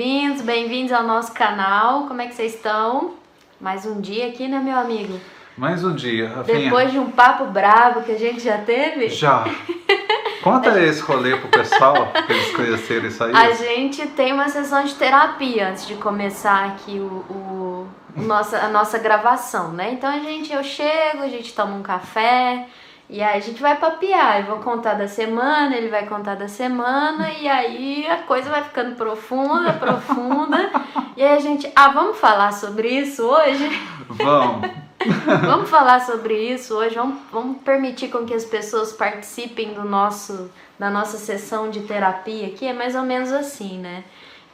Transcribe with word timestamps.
bem-vindos, 0.00 0.40
bem-vindos 0.40 0.92
ao 0.92 1.02
nosso 1.02 1.30
canal. 1.32 2.06
Como 2.06 2.22
é 2.22 2.26
que 2.26 2.34
vocês 2.34 2.54
estão? 2.54 3.16
Mais 3.60 3.84
um 3.84 4.00
dia 4.00 4.28
aqui, 4.28 4.48
né, 4.48 4.58
meu 4.58 4.78
amigo? 4.78 5.20
Mais 5.58 5.84
um 5.84 5.94
dia, 5.94 6.26
Rafinha. 6.26 6.58
Depois 6.58 6.90
de 6.90 6.98
um 6.98 7.10
papo 7.10 7.44
brabo 7.44 8.00
que 8.00 8.12
a 8.12 8.18
gente 8.18 8.40
já 8.40 8.56
teve? 8.56 9.10
Já. 9.10 9.44
Conta 10.42 10.80
esse 10.80 11.02
rolê 11.02 11.36
pro 11.36 11.48
pessoal, 11.48 12.06
pra 12.06 12.34
eles 12.34 12.50
conhecerem 12.56 13.08
isso 13.08 13.22
aí. 13.22 13.36
A 13.36 13.52
gente 13.52 14.06
tem 14.06 14.32
uma 14.32 14.48
sessão 14.48 14.82
de 14.84 14.94
terapia 14.94 15.68
antes 15.68 15.86
de 15.86 15.96
começar 15.96 16.64
aqui 16.64 16.98
o, 16.98 17.22
o 17.28 17.88
nossa, 18.16 18.56
a 18.56 18.68
nossa 18.68 18.98
gravação, 18.98 19.70
né? 19.72 19.92
Então 19.92 20.08
a 20.08 20.18
gente, 20.20 20.50
eu 20.50 20.64
chego, 20.64 21.22
a 21.22 21.28
gente 21.28 21.52
toma 21.52 21.74
um 21.74 21.82
café, 21.82 22.66
e 23.10 23.20
aí 23.20 23.38
a 23.38 23.40
gente 23.40 23.60
vai 23.60 23.76
papiar, 23.76 24.38
eu 24.38 24.46
vou 24.46 24.58
contar 24.58 24.94
da 24.94 25.08
semana, 25.08 25.76
ele 25.76 25.88
vai 25.88 26.06
contar 26.06 26.36
da 26.36 26.46
semana, 26.46 27.28
e 27.32 27.48
aí 27.48 28.06
a 28.06 28.18
coisa 28.18 28.48
vai 28.48 28.62
ficando 28.62 28.94
profunda, 28.94 29.72
profunda. 29.74 30.70
e 31.16 31.22
aí 31.22 31.36
a 31.36 31.40
gente, 31.40 31.70
ah, 31.74 31.88
vamos 31.88 32.18
falar 32.18 32.52
sobre 32.52 32.88
isso 32.88 33.24
hoje? 33.24 33.68
Vamos. 34.10 34.70
vamos 35.44 35.68
falar 35.68 36.00
sobre 36.02 36.34
isso 36.34 36.76
hoje, 36.76 36.94
vamos, 36.94 37.18
vamos 37.32 37.56
permitir 37.62 38.10
com 38.10 38.24
que 38.24 38.34
as 38.34 38.44
pessoas 38.44 38.92
participem 38.92 39.74
do 39.74 39.82
nosso, 39.84 40.48
da 40.78 40.88
nossa 40.88 41.16
sessão 41.16 41.68
de 41.68 41.80
terapia 41.80 42.46
aqui, 42.46 42.64
é 42.68 42.72
mais 42.72 42.94
ou 42.94 43.02
menos 43.02 43.32
assim, 43.32 43.78
né? 43.78 44.04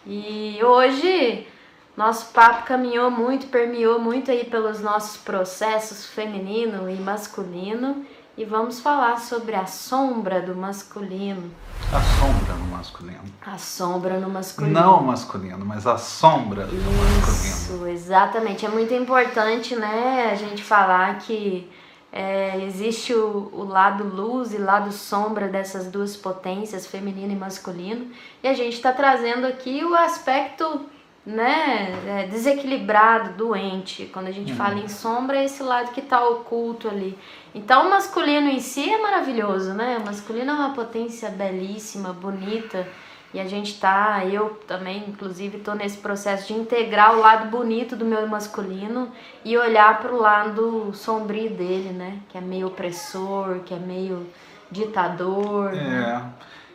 E 0.06 0.58
hoje 0.64 1.46
nosso 1.94 2.32
papo 2.32 2.66
caminhou 2.66 3.10
muito, 3.10 3.48
permeou 3.48 3.98
muito 3.98 4.30
aí 4.30 4.44
pelos 4.44 4.80
nossos 4.80 5.16
processos 5.16 6.06
feminino 6.06 6.88
e 6.88 6.94
masculino 6.94 8.04
e 8.36 8.44
vamos 8.44 8.80
falar 8.80 9.18
sobre 9.18 9.54
a 9.54 9.66
sombra 9.66 10.42
do 10.42 10.54
masculino. 10.54 11.50
A 11.92 12.00
sombra 12.00 12.54
no 12.54 12.66
masculino. 12.66 13.24
A 13.44 13.58
sombra 13.58 14.20
no 14.20 14.28
masculino. 14.28 14.74
Não 14.74 15.00
o 15.00 15.04
masculino, 15.04 15.64
mas 15.64 15.86
a 15.86 15.96
sombra 15.96 16.66
do 16.66 16.76
Isso, 16.76 17.72
masculino. 17.72 17.88
exatamente. 17.88 18.66
É 18.66 18.68
muito 18.68 18.92
importante, 18.92 19.74
né, 19.74 20.30
a 20.30 20.34
gente 20.34 20.62
falar 20.62 21.18
que 21.18 21.70
é, 22.12 22.62
existe 22.64 23.14
o, 23.14 23.50
o 23.52 23.64
lado 23.64 24.04
luz 24.04 24.52
e 24.52 24.58
lado 24.58 24.92
sombra 24.92 25.48
dessas 25.48 25.86
duas 25.86 26.16
potências, 26.16 26.86
feminino 26.86 27.32
e 27.32 27.36
masculino, 27.36 28.10
e 28.42 28.48
a 28.48 28.54
gente 28.54 28.74
está 28.74 28.92
trazendo 28.92 29.46
aqui 29.46 29.84
o 29.84 29.94
aspecto 29.94 30.86
né, 31.26 31.92
é, 32.06 32.26
desequilibrado, 32.28 33.32
doente. 33.36 34.08
Quando 34.12 34.28
a 34.28 34.30
gente 34.30 34.52
Uhum. 34.52 34.56
fala 34.56 34.76
em 34.76 34.86
sombra, 34.88 35.38
é 35.38 35.44
esse 35.44 35.60
lado 35.62 35.90
que 35.90 36.00
está 36.00 36.24
oculto 36.26 36.88
ali. 36.88 37.18
Então, 37.52 37.86
o 37.86 37.90
masculino 37.90 38.48
em 38.48 38.60
si 38.60 38.88
é 38.88 39.02
maravilhoso, 39.02 39.74
né? 39.74 39.98
O 40.00 40.06
masculino 40.06 40.52
é 40.52 40.54
uma 40.54 40.72
potência 40.72 41.28
belíssima, 41.30 42.12
bonita. 42.12 42.86
E 43.34 43.40
a 43.40 43.44
gente 43.44 43.78
tá, 43.80 44.24
eu 44.24 44.50
também, 44.68 45.04
inclusive, 45.08 45.58
tô 45.58 45.74
nesse 45.74 45.98
processo 45.98 46.46
de 46.46 46.54
integrar 46.54 47.14
o 47.16 47.20
lado 47.20 47.50
bonito 47.50 47.96
do 47.96 48.04
meu 48.04 48.26
masculino 48.28 49.10
e 49.44 49.58
olhar 49.58 49.98
para 49.98 50.14
o 50.14 50.18
lado 50.20 50.90
sombrio 50.94 51.50
dele, 51.50 51.90
né? 51.90 52.18
Que 52.28 52.38
é 52.38 52.40
meio 52.40 52.68
opressor, 52.68 53.58
que 53.66 53.74
é 53.74 53.78
meio 53.78 54.26
ditador. 54.70 55.72
né? 55.72 56.22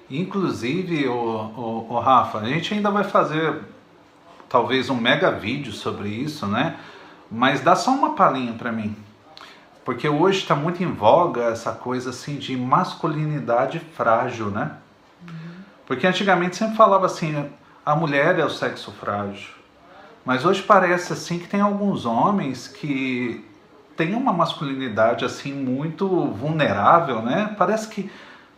É. 0.09 0.15
Inclusive, 0.15 1.07
o, 1.07 1.13
o, 1.13 1.87
o 1.89 1.99
Rafa, 1.99 2.39
a 2.39 2.45
gente 2.45 2.73
ainda 2.73 2.91
vai 2.91 3.05
fazer 3.05 3.61
talvez 4.51 4.89
um 4.89 4.95
mega 4.95 5.31
vídeo 5.31 5.71
sobre 5.71 6.09
isso, 6.09 6.45
né? 6.45 6.75
Mas 7.31 7.61
dá 7.61 7.75
só 7.75 7.91
uma 7.91 8.13
palhinha 8.13 8.53
pra 8.53 8.71
mim. 8.71 8.95
Porque 9.85 10.07
hoje 10.07 10.39
está 10.39 10.53
muito 10.53 10.83
em 10.83 10.91
voga 10.91 11.45
essa 11.45 11.71
coisa 11.71 12.09
assim 12.09 12.35
de 12.35 12.55
masculinidade 12.57 13.79
frágil, 13.79 14.47
né? 14.47 14.73
Porque 15.87 16.05
antigamente 16.05 16.57
sempre 16.57 16.75
falava 16.75 17.05
assim, 17.05 17.49
a 17.85 17.95
mulher 17.95 18.37
é 18.37 18.45
o 18.45 18.49
sexo 18.49 18.91
frágil. 18.91 19.49
Mas 20.23 20.45
hoje 20.45 20.61
parece 20.61 21.13
assim 21.13 21.39
que 21.39 21.47
tem 21.47 21.61
alguns 21.61 22.05
homens 22.05 22.67
que 22.67 23.43
têm 23.97 24.13
uma 24.13 24.31
masculinidade 24.31 25.25
assim 25.25 25.53
muito 25.53 26.07
vulnerável, 26.07 27.21
né? 27.21 27.55
Parece 27.57 27.87
que 27.87 28.11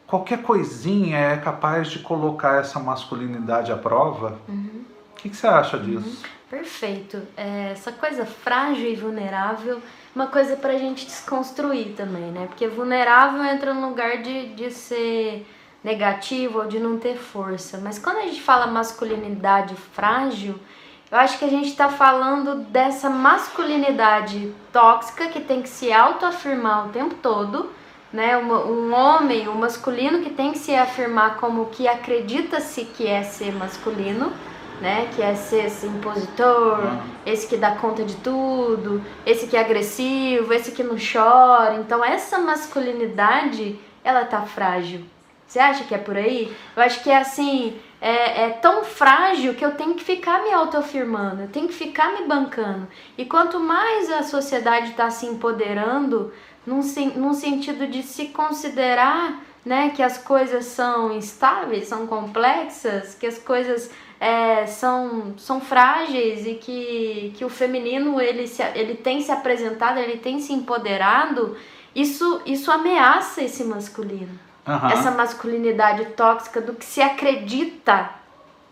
qualquer 0.06 0.42
coisinha 0.42 1.18
é 1.18 1.38
capaz 1.38 1.90
de 1.90 2.00
colocar 2.00 2.60
essa 2.60 2.80
masculinidade 2.80 3.72
à 3.72 3.78
prova. 3.78 4.40
O 4.48 4.83
que, 5.24 5.30
que 5.30 5.36
você 5.36 5.48
acha 5.48 5.78
disso? 5.80 6.22
Perfeito. 6.50 7.22
É, 7.36 7.70
essa 7.72 7.92
coisa 7.92 8.26
frágil 8.26 8.88
e 8.92 8.96
vulnerável, 8.96 9.82
uma 10.16 10.28
coisa 10.28 10.56
pra 10.56 10.78
gente 10.78 11.06
desconstruir 11.06 11.94
também, 11.96 12.26
né? 12.32 12.46
Porque 12.48 12.68
vulnerável 12.68 13.44
entra 13.44 13.74
no 13.74 13.88
lugar 13.90 14.22
de, 14.22 14.50
de 14.50 14.70
ser 14.70 15.48
negativo 15.84 16.60
ou 16.60 16.66
de 16.68 16.78
não 16.80 16.98
ter 17.00 17.18
força. 17.18 17.80
Mas 17.84 17.98
quando 17.98 18.18
a 18.18 18.22
gente 18.22 18.42
fala 18.42 18.68
masculinidade 18.68 19.76
frágil, 19.94 20.56
eu 21.12 21.18
acho 21.18 21.40
que 21.40 21.46
a 21.46 21.50
gente 21.50 21.76
tá 21.76 21.90
falando 21.90 22.56
dessa 22.70 23.10
masculinidade 23.10 24.54
tóxica 24.72 25.28
que 25.28 25.40
tem 25.42 25.62
que 25.62 25.70
se 25.70 25.92
autoafirmar 25.92 26.88
o 26.88 26.90
tempo 26.90 27.16
todo, 27.16 27.72
né? 28.12 28.38
Uma- 28.38 28.66
Um 28.66 28.94
homem, 28.94 29.48
um 29.48 29.56
masculino 29.56 30.22
que 30.22 30.30
tem 30.30 30.52
que 30.52 30.60
se 30.60 30.76
afirmar 30.76 31.38
como 31.38 31.68
que 31.68 31.88
acredita-se 31.88 32.86
que 32.86 33.08
é 33.08 33.24
ser 33.24 33.54
masculino 33.54 34.32
né? 34.82 35.10
Que 35.16 35.22
é 35.22 35.36
ser 35.36 35.66
esse 35.66 35.86
impositor, 35.86 36.80
Ah. 36.84 37.04
esse 37.26 37.48
que 37.48 37.58
dá 37.58 37.72
conta 37.76 38.04
de 38.04 38.16
tudo, 38.18 39.04
esse 39.26 39.48
que 39.48 39.56
é 39.56 39.60
agressivo, 39.62 40.54
esse 40.54 40.72
que 40.72 40.84
não 40.84 40.96
chora. 40.98 41.76
Então 41.76 42.04
essa 42.04 42.38
masculinidade, 42.40 43.80
ela 44.04 44.26
tá 44.26 44.42
frágil. 44.42 45.02
Você 45.48 45.60
acha 45.60 45.84
que 45.84 45.94
é 45.94 45.98
por 45.98 46.18
aí? 46.18 46.56
Eu 46.76 46.82
acho 46.82 47.04
que 47.04 47.12
é 47.12 47.18
assim, 47.18 47.80
é, 48.02 48.46
é 48.46 48.50
tão 48.50 48.84
frágil 48.84 49.54
que 49.54 49.64
eu 49.64 49.72
tenho 49.72 49.94
que 49.94 50.04
ficar 50.04 50.42
me 50.44 50.52
autoafirmando, 50.52 51.44
eu 51.44 51.48
tenho 51.48 51.68
que 51.68 51.74
ficar 51.74 52.12
me 52.14 52.28
bancando. 52.28 52.88
E 53.18 53.24
quanto 53.26 53.60
mais 53.60 54.12
a 54.12 54.24
sociedade 54.24 54.92
está 54.92 55.10
se 55.10 55.26
empoderando, 55.28 56.34
num, 56.66 56.82
num 57.16 57.34
sentido 57.34 57.86
de 57.88 58.02
se 58.02 58.30
considerar 58.30 59.42
né, 59.66 59.92
que 59.96 60.02
as 60.04 60.18
coisas 60.18 60.66
são 60.66 61.14
instáveis, 61.14 61.88
são 61.88 62.08
complexas, 62.08 63.16
que 63.16 63.26
as 63.26 63.38
coisas 63.38 63.90
é, 64.24 64.66
são, 64.68 65.34
são 65.38 65.60
frágeis 65.60 66.48
e 66.48 66.54
que, 66.54 67.34
que 67.36 67.44
o 67.44 67.50
feminino 67.50 68.22
ele, 68.22 68.48
se, 68.48 68.64
ele 68.74 68.96
tem 68.96 69.22
se 69.22 69.30
apresentado, 69.30 70.00
ele 70.00 70.18
tem 70.18 70.40
se 70.40 70.54
empoderado, 70.54 71.58
isso, 71.94 72.42
isso 72.46 72.72
ameaça 72.72 73.44
esse 73.44 73.66
masculino. 73.66 74.40
Aham. 74.66 74.92
Essa 74.94 75.12
masculinidade 75.12 76.06
tóxica 76.12 76.62
do 76.62 76.74
que 76.74 76.86
se 76.86 77.02
acredita 77.02 78.12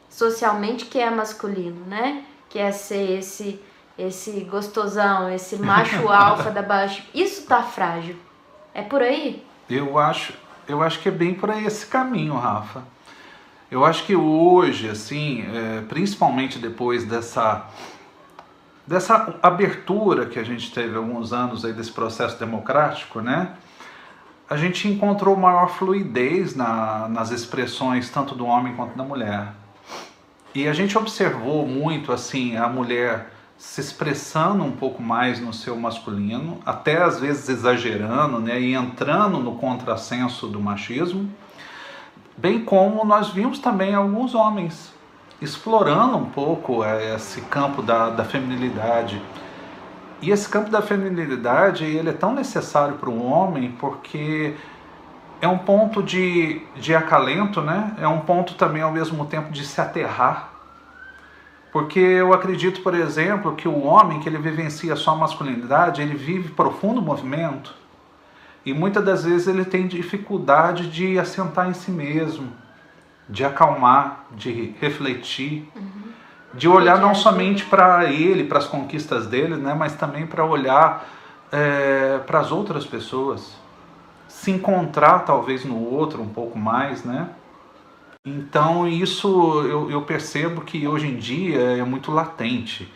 socialmente 0.10 0.86
que 0.86 0.98
é 0.98 1.10
masculino, 1.10 1.86
né? 1.86 2.24
Que 2.50 2.58
é 2.58 2.72
ser 2.72 3.20
esse, 3.20 3.62
esse 3.98 4.32
gostosão, 4.46 5.30
esse 5.30 5.58
macho 5.58 6.08
alfa 6.08 6.50
da 6.50 6.62
baixa. 6.62 7.04
Isso 7.14 7.46
tá 7.46 7.62
frágil. 7.62 8.16
É 8.74 8.84
por 8.84 9.02
aí? 9.02 9.46
Eu 9.70 9.98
acho, 10.00 10.34
eu 10.66 10.82
acho 10.82 11.02
que 11.02 11.10
é 11.10 11.12
bem 11.12 11.34
por 11.34 11.52
aí 11.52 11.66
esse 11.66 11.86
caminho, 11.88 12.36
Rafa. 12.36 12.84
Eu 13.72 13.86
acho 13.86 14.06
que 14.06 14.14
hoje, 14.14 14.90
assim, 14.90 15.46
é, 15.48 15.82
principalmente 15.88 16.60
depois 16.60 17.06
dessa 17.06 17.66
dessa 18.86 19.36
abertura 19.42 20.26
que 20.26 20.38
a 20.38 20.44
gente 20.44 20.74
teve 20.74 20.98
alguns 20.98 21.32
anos 21.32 21.64
aí 21.64 21.72
desse 21.72 21.94
processo 21.94 22.38
democrático, 22.38 23.22
né? 23.22 23.54
A 24.50 24.58
gente 24.58 24.90
encontrou 24.90 25.38
maior 25.38 25.70
fluidez 25.70 26.54
na, 26.54 27.08
nas 27.08 27.32
expressões 27.32 28.10
tanto 28.10 28.36
do 28.36 28.46
homem 28.46 28.76
quanto 28.76 28.98
da 28.98 29.04
mulher. 29.06 29.54
E 30.54 30.68
a 30.68 30.74
gente 30.74 30.98
observou 30.98 31.66
muito 31.66 32.12
assim 32.12 32.58
a 32.58 32.68
mulher 32.68 33.32
se 33.58 33.80
expressando 33.80 34.66
um 34.66 34.72
pouco 34.74 35.02
mais 35.02 35.40
no 35.40 35.54
seu 35.54 35.78
masculino, 35.78 36.60
até 36.66 37.02
às 37.02 37.22
vezes 37.22 37.48
exagerando, 37.48 38.40
né, 38.40 38.60
e 38.60 38.74
entrando 38.74 39.40
no 39.40 39.56
contrassenso 39.56 40.48
do 40.48 40.60
machismo, 40.60 41.32
bem 42.38 42.64
como 42.64 43.06
nós 43.06 43.30
vimos 43.30 43.60
também 43.60 43.94
alguns 43.94 44.34
homens 44.34 44.94
explorando 45.42 46.18
um 46.18 46.26
pouco 46.26 46.84
eh, 46.84 47.16
esse 47.16 47.42
campo 47.42 47.82
da, 47.82 48.12
da 48.12 48.24
feminilidade. 48.24 49.22
E 50.22 50.30
esse 50.30 50.48
campo 50.48 50.70
da 50.70 50.82
feminilidade 50.84 51.84
ele 51.84 52.10
é 52.10 52.14
tão 52.14 52.34
necessário 52.34 52.96
para 52.96 53.10
o 53.10 53.26
homem 53.26 53.72
porque 53.80 54.54
é 55.42 55.48
um 55.48 55.58
ponto 55.58 56.04
de, 56.04 56.62
de 56.76 56.94
acalento, 56.94 57.60
né? 57.60 57.96
É 58.00 58.08
um 58.08 58.20
ponto 58.20 58.54
também 58.54 58.84
ao 58.84 58.92
mesmo 58.92 59.26
tempo 59.26 59.52
de 59.52 59.66
se 59.66 59.82
aterrar. 59.82 60.50
Porque 61.74 62.00
eu 62.00 62.34
acredito, 62.34 62.82
por 62.82 62.94
exemplo, 62.94 63.56
que 63.56 63.68
o 63.68 63.84
homem 63.84 64.20
que 64.20 64.30
ele 64.30 64.38
vivencia 64.38 64.96
só 64.96 65.12
a 65.12 65.16
masculinidade, 65.16 66.02
ele 66.02 66.16
vive 66.16 66.50
profundo 66.50 67.02
movimento 67.02 67.81
e 68.66 68.74
muitas 68.74 69.04
das 69.04 69.24
vezes 69.24 69.48
ele 69.48 69.66
tem 69.66 69.88
dificuldade 69.88 70.90
de 70.90 71.18
assentar 71.18 71.70
em 71.70 71.74
si 71.74 71.92
mesmo, 71.92 72.52
de 73.28 73.44
acalmar, 73.44 74.26
de 74.32 74.76
refletir, 74.80 75.68
de 76.54 76.68
olhar 76.68 77.00
não 77.00 77.16
somente 77.16 77.66
para 77.66 78.06
ele, 78.06 78.44
para 78.44 78.60
as 78.60 78.68
conquistas 78.68 79.26
dele, 79.28 79.56
né, 79.56 79.74
mas 79.74 79.96
também 79.96 80.28
para 80.28 80.46
olhar 80.46 81.08
é, 81.52 82.20
para 82.26 82.40
as 82.40 82.52
outras 82.52 82.86
pessoas, 82.86 83.56
se 84.28 84.52
encontrar 84.52 85.20
talvez 85.20 85.66
no 85.66 85.78
outro 85.78 86.22
um 86.22 86.30
pouco 86.30 86.58
mais, 86.58 87.04
né? 87.04 87.30
Então 88.24 88.88
isso 88.88 89.62
eu, 89.66 89.90
eu 89.90 90.04
percebo 90.04 90.62
que 90.62 90.88
hoje 90.88 91.08
em 91.08 91.18
dia 91.18 91.60
é 91.60 91.84
muito 91.84 92.12
latente. 92.12 92.92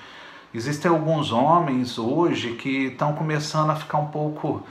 Existem 0.53 0.89
alguns 0.89 1.31
homens 1.31 1.97
hoje 1.97 2.53
que 2.53 2.85
estão 2.85 3.13
começando 3.13 3.71
a 3.71 3.75
ficar 3.75 3.97
um 3.97 4.07
pouco 4.07 4.63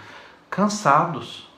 cansados 0.54 1.48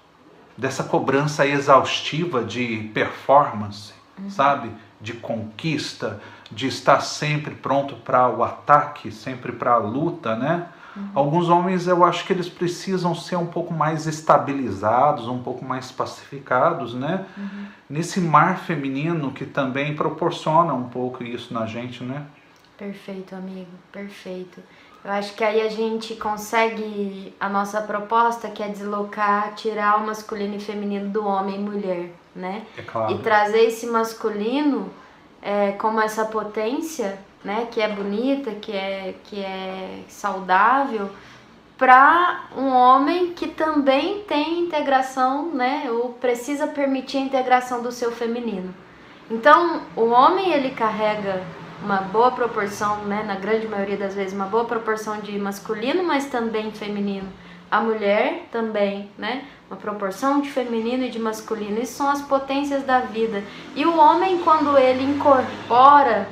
dessa 0.57 0.83
cobrança 0.83 1.47
exaustiva 1.47 2.43
de 2.43 2.91
performance, 2.95 3.93
uhum. 4.19 4.31
sabe? 4.31 4.71
De 4.99 5.13
conquista, 5.13 6.19
de 6.51 6.67
estar 6.67 7.01
sempre 7.01 7.55
pronto 7.55 7.95
para 7.97 8.27
o 8.31 8.43
ataque, 8.43 9.13
sempre 9.13 9.53
para 9.53 9.73
a 9.73 9.77
luta, 9.77 10.35
né? 10.35 10.69
Uhum. 10.97 11.11
Alguns 11.15 11.51
homens 11.51 11.87
eu 11.87 12.03
acho 12.07 12.25
que 12.25 12.33
eles 12.33 12.49
precisam 12.49 13.15
ser 13.15 13.37
um 13.37 13.47
pouco 13.47 13.75
mais 13.75 14.07
estabilizados, 14.07 15.29
um 15.29 15.43
pouco 15.43 15.63
mais 15.63 15.93
pacificados, 15.93 16.95
né? 16.95 17.27
Uhum. 17.37 17.67
Nesse 17.91 18.19
mar 18.19 18.61
feminino 18.61 19.31
que 19.31 19.45
também 19.45 19.95
proporciona 19.95 20.73
um 20.73 20.89
pouco 20.89 21.23
isso 21.23 21.53
na 21.53 21.67
gente, 21.67 22.03
né? 22.03 22.25
Perfeito, 22.79 23.35
amigo, 23.35 23.71
perfeito. 23.93 24.63
Eu 25.07 25.13
acho 25.13 25.35
que 25.35 25.45
aí 25.45 25.61
a 25.61 25.69
gente 25.69 26.17
consegue 26.17 27.33
a 27.39 27.49
nossa 27.49 27.81
proposta 27.81 28.49
que 28.51 28.61
é 28.61 28.67
deslocar, 28.67 29.55
tirar 29.55 30.03
o 30.03 30.07
masculino 30.07 30.57
e 30.57 30.61
feminino 30.61 31.11
do 31.11 31.25
homem 31.25 31.55
e 31.55 31.59
mulher, 31.61 32.11
né? 32.35 32.67
É 32.77 32.83
claro. 32.83 33.15
E 33.15 33.19
trazer 33.19 33.67
esse 33.67 33.87
masculino 33.87 34.91
é, 35.41 35.71
como 35.79 36.01
essa 36.01 36.25
potência, 36.25 37.21
né, 37.45 37.69
que 37.71 37.81
é 37.81 37.89
bonita, 37.89 38.51
que 38.51 38.73
é, 38.73 39.15
que 39.23 39.41
é 39.41 40.01
saudável, 40.09 41.09
para 41.79 42.47
um 42.57 42.67
homem 42.67 43.33
que 43.33 43.47
também 43.47 44.25
tem 44.25 44.59
integração, 44.59 45.53
né, 45.53 45.89
ou 45.89 46.15
precisa 46.15 46.67
permitir 46.67 47.19
a 47.19 47.21
integração 47.21 47.81
do 47.81 47.93
seu 47.93 48.11
feminino. 48.11 48.75
Então, 49.31 49.83
o 49.95 50.07
homem 50.07 50.51
ele 50.51 50.73
carrega 50.73 51.45
uma 51.87 52.01
boa 52.01 52.33
proporção, 52.33 53.05
né, 53.05 53.23
na 53.23 53.37
grande 53.37 53.69
maioria 53.69 53.97
das 53.97 54.13
vezes, 54.13 54.35
uma 54.35 54.47
boa 54.47 54.65
proporção 54.65 55.21
de 55.21 55.39
masculino, 55.39 56.03
mas 56.03 56.27
também 56.27 56.73
feminino. 56.73 57.29
A 57.71 57.81
mulher 57.81 58.49
também, 58.51 59.09
né? 59.17 59.45
Uma 59.71 59.77
proporção 59.77 60.41
de 60.41 60.51
feminino 60.51 61.05
e 61.05 61.11
de 61.11 61.19
masculino. 61.21 61.81
Isso 61.81 61.95
são 61.95 62.09
as 62.09 62.23
potências 62.23 62.83
da 62.83 63.01
vida. 63.01 63.43
E 63.77 63.87
o 63.87 63.97
homem, 63.97 64.39
quando 64.39 64.77
ele 64.77 65.05
incorpora 65.05 66.29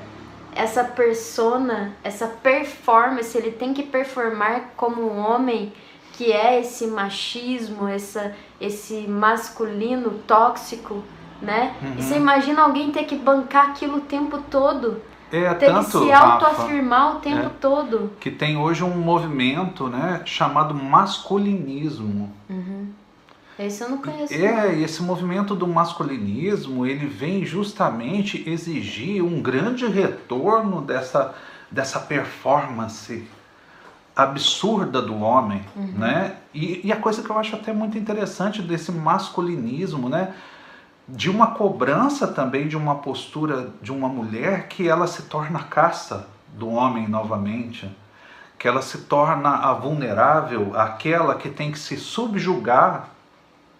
essa 0.54 0.82
persona, 0.82 1.92
essa 2.02 2.26
performance, 2.26 3.36
ele 3.38 3.52
tem 3.52 3.72
que 3.72 3.82
performar 3.84 4.72
como 4.76 5.02
um 5.02 5.18
homem 5.18 5.72
que 6.12 6.32
é 6.32 6.60
esse 6.60 6.86
machismo, 6.86 7.88
essa, 7.88 8.34
esse 8.60 9.06
masculino 9.06 10.20
tóxico, 10.26 11.02
né? 11.40 11.74
Uhum. 11.80 11.94
E 11.98 12.02
você 12.02 12.16
imagina 12.16 12.62
alguém 12.62 12.90
ter 12.90 13.04
que 13.04 13.16
bancar 13.16 13.70
aquilo 13.70 13.98
o 13.98 14.00
tempo 14.00 14.38
todo. 14.50 15.00
É, 15.32 15.52
ter 15.54 15.66
tanto, 15.66 15.98
que 15.98 16.04
se 16.04 16.12
autoafirmar 16.12 17.16
o 17.16 17.20
tempo 17.20 17.46
é, 17.46 17.50
todo. 17.60 18.12
Que 18.20 18.30
tem 18.30 18.56
hoje 18.56 18.84
um 18.84 18.96
movimento 18.96 19.88
né, 19.88 20.22
chamado 20.24 20.74
masculinismo. 20.74 22.32
Uhum. 22.48 22.88
Esse 23.58 23.82
eu 23.82 23.90
não 23.90 23.98
conheço. 23.98 24.34
É, 24.34 24.78
esse 24.80 25.02
movimento 25.02 25.54
do 25.54 25.66
masculinismo, 25.66 26.86
ele 26.86 27.06
vem 27.06 27.44
justamente 27.44 28.48
exigir 28.48 29.24
um 29.24 29.40
grande 29.40 29.86
retorno 29.86 30.80
dessa, 30.80 31.34
dessa 31.70 32.00
performance 32.00 33.26
absurda 34.16 35.02
do 35.02 35.20
homem, 35.20 35.64
uhum. 35.74 35.92
né? 35.96 36.36
E, 36.52 36.80
e, 36.84 36.92
a 36.92 36.96
coisa 36.96 37.22
que 37.22 37.30
eu 37.30 37.36
acho 37.36 37.56
até 37.56 37.72
muito 37.72 37.98
interessante 37.98 38.62
desse 38.62 38.92
masculinismo, 38.92 40.08
né? 40.08 40.34
De 41.08 41.30
uma 41.30 41.48
cobrança 41.48 42.26
também 42.26 42.66
de 42.66 42.76
uma 42.76 42.96
postura 42.96 43.70
de 43.82 43.92
uma 43.92 44.08
mulher 44.08 44.68
que 44.68 44.88
ela 44.88 45.06
se 45.06 45.22
torna 45.24 45.62
caça 45.64 46.28
do 46.54 46.68
homem 46.70 47.06
novamente, 47.08 47.90
que 48.58 48.66
ela 48.66 48.80
se 48.80 48.98
torna 49.02 49.50
a 49.50 49.74
vulnerável, 49.74 50.78
aquela 50.78 51.34
que 51.34 51.50
tem 51.50 51.70
que 51.70 51.78
se 51.78 51.96
subjugar 51.96 53.10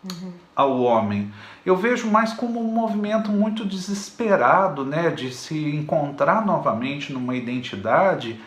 uhum. 0.05 0.33
ao 0.55 0.81
homem. 0.83 1.33
Eu 1.65 1.77
vejo 1.77 2.11
mais 2.11 2.35
como 2.35 2.61
um 2.61 2.71
movimento 2.71 3.31
muito 3.31 3.65
desesperado, 3.65 4.85
né, 4.85 5.11
de 5.11 5.33
se 5.33 5.75
encontrar 5.75 6.45
novamente 6.45 7.13
numa 7.13 7.35
identidade 7.35 8.39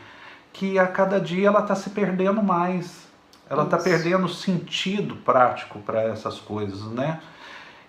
que 0.53 0.77
a 0.77 0.85
cada 0.87 1.19
dia 1.19 1.47
ela 1.47 1.61
está 1.61 1.75
se 1.75 1.89
perdendo 1.89 2.43
mais. 2.43 3.07
Ela 3.49 3.63
está 3.63 3.77
perdendo 3.77 4.27
sentido 4.27 5.15
prático 5.15 5.79
para 5.79 6.03
essas 6.03 6.37
coisas, 6.37 6.81
né? 6.91 7.19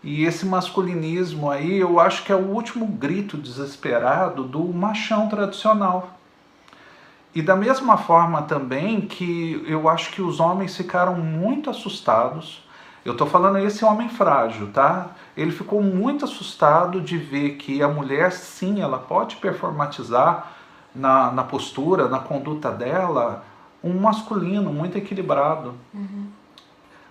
E 0.02 0.24
esse 0.24 0.46
masculinismo 0.46 1.50
aí, 1.50 1.78
eu 1.78 1.98
acho 1.98 2.24
que 2.24 2.32
é 2.32 2.36
o 2.36 2.50
último 2.50 2.86
grito 2.86 3.36
desesperado 3.36 4.44
do 4.44 4.62
machão 4.64 5.28
tradicional. 5.28 6.18
E 7.34 7.42
da 7.42 7.56
mesma 7.56 7.96
forma 7.96 8.42
também 8.42 9.00
que 9.00 9.62
eu 9.66 9.88
acho 9.88 10.10
que 10.12 10.22
os 10.22 10.40
homens 10.40 10.76
ficaram 10.76 11.14
muito 11.16 11.68
assustados. 11.68 12.64
Eu 13.04 13.12
estou 13.12 13.26
falando 13.26 13.58
esse 13.58 13.84
homem 13.84 14.08
frágil, 14.08 14.70
tá? 14.72 15.10
Ele 15.36 15.52
ficou 15.52 15.82
muito 15.82 16.24
assustado 16.24 17.00
de 17.00 17.16
ver 17.16 17.56
que 17.56 17.82
a 17.82 17.88
mulher, 17.88 18.32
sim, 18.32 18.80
ela 18.80 18.98
pode 18.98 19.36
performatizar 19.36 20.52
na, 20.94 21.30
na 21.30 21.44
postura, 21.44 22.08
na 22.08 22.18
conduta 22.18 22.70
dela, 22.70 23.44
um 23.82 23.98
masculino 23.98 24.72
muito 24.72 24.98
equilibrado. 24.98 25.74
Uhum. 25.94 26.26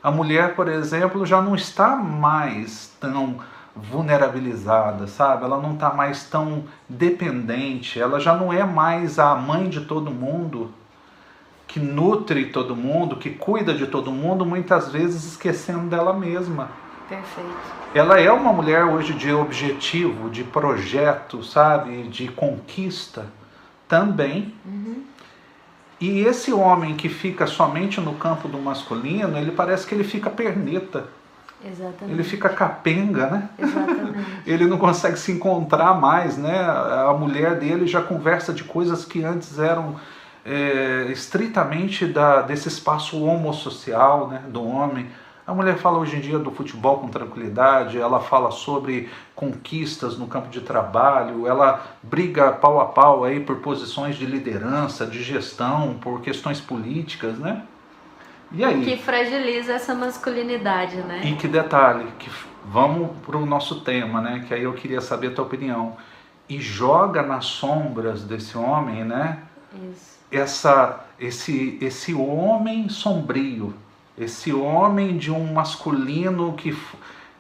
A 0.08 0.12
mulher, 0.12 0.56
por 0.56 0.70
exemplo, 0.70 1.26
já 1.26 1.42
não 1.42 1.54
está 1.54 1.98
mais 1.98 2.96
tão 2.98 3.40
vulnerabilizada, 3.76 5.06
sabe? 5.06 5.44
Ela 5.44 5.60
não 5.60 5.74
está 5.74 5.94
mais 5.94 6.24
tão 6.24 6.64
dependente, 6.88 8.00
ela 8.00 8.18
já 8.18 8.34
não 8.34 8.54
é 8.54 8.64
mais 8.64 9.20
a 9.20 9.36
mãe 9.36 9.68
de 9.68 9.82
todo 9.82 10.10
mundo, 10.10 10.72
que 11.68 11.78
nutre 11.78 12.46
todo 12.46 12.74
mundo, 12.74 13.18
que 13.18 13.32
cuida 13.32 13.74
de 13.74 13.86
todo 13.86 14.10
mundo, 14.10 14.46
muitas 14.46 14.90
vezes 14.90 15.26
esquecendo 15.26 15.90
dela 15.90 16.14
mesma. 16.14 16.70
Perfeito. 17.10 17.58
Ela 17.94 18.18
é 18.18 18.32
uma 18.32 18.54
mulher 18.54 18.86
hoje 18.86 19.14
de 19.14 19.34
objetivo, 19.34 20.30
de 20.30 20.46
projeto, 20.46 21.44
sabe? 21.44 22.04
De 22.04 22.30
conquista 22.30 23.26
também. 23.90 24.56
Uhum. 24.66 25.04
E 26.00 26.22
esse 26.22 26.54
homem 26.54 26.96
que 26.96 27.10
fica 27.10 27.48
somente 27.48 28.00
no 28.00 28.14
campo 28.14 28.48
do 28.48 28.60
masculino, 28.60 29.38
ele 29.38 29.52
parece 29.52 29.88
que 29.88 29.96
ele 29.96 30.04
fica 30.04 30.30
perneta. 30.30 31.06
Exatamente. 31.66 32.14
Ele 32.14 32.24
fica 32.24 32.50
capenga, 32.50 33.28
né? 33.28 33.50
Exatamente. 33.58 34.26
ele 34.46 34.66
não 34.68 34.78
consegue 34.78 35.18
se 35.18 35.32
encontrar 35.32 36.00
mais, 36.00 36.38
né? 36.38 36.60
A 36.60 37.14
mulher 37.14 37.56
dele 37.56 37.88
já 37.88 38.02
conversa 38.02 38.54
de 38.54 38.64
coisas 38.64 39.04
que 39.04 39.24
antes 39.24 39.58
eram 39.58 39.96
é, 40.46 41.08
estritamente 41.10 42.06
da, 42.06 42.42
desse 42.44 42.68
espaço 42.68 43.22
homossocial, 43.24 44.28
né? 44.28 44.44
Do 44.48 44.64
homem. 44.64 45.08
A 45.48 45.54
mulher 45.54 45.78
fala 45.78 45.98
hoje 45.98 46.18
em 46.18 46.20
dia 46.20 46.38
do 46.38 46.52
futebol 46.52 47.00
com 47.00 47.08
tranquilidade, 47.08 47.98
ela 47.98 48.20
fala 48.20 48.52
sobre 48.52 49.10
conquistas 49.34 50.18
no 50.18 50.28
campo 50.28 50.50
de 50.50 50.60
trabalho, 50.60 51.48
ela 51.48 51.88
briga 52.04 52.52
pau 52.52 52.82
a 52.82 52.86
pau 52.86 53.24
aí 53.24 53.40
por 53.40 53.56
posições 53.60 54.18
de 54.18 54.26
liderança, 54.26 55.06
de 55.06 55.24
gestão, 55.24 55.98
por 56.02 56.20
questões 56.20 56.60
políticas, 56.60 57.40
né? 57.40 57.64
E 58.52 58.62
aí? 58.62 58.84
Que 58.84 58.98
fragiliza 58.98 59.72
essa 59.72 59.96
masculinidade, 59.96 60.98
né? 60.98 61.22
E 61.24 61.34
que 61.38 61.48
detalhe, 61.48 62.08
que 62.20 62.30
vamos 62.66 63.10
para 63.26 63.38
o 63.38 63.46
nosso 63.46 63.80
tema, 63.80 64.20
né? 64.20 64.44
Que 64.46 64.54
aí 64.54 64.64
eu 64.64 64.74
queria 64.74 65.00
saber 65.00 65.28
a 65.28 65.32
tua 65.32 65.46
opinião. 65.46 65.96
E 66.50 66.60
joga 66.60 67.24
nas 67.24 67.46
sombras 67.46 68.22
desse 68.22 68.58
homem, 68.58 69.06
né? 69.06 69.40
Isso. 69.92 70.18
Essa, 70.30 71.06
esse, 71.18 71.78
esse 71.80 72.14
homem 72.14 72.90
sombrio, 72.90 73.74
esse 74.18 74.52
homem 74.52 75.18
de 75.18 75.32
um 75.32 75.54
masculino 75.54 76.54
que, 76.54 76.76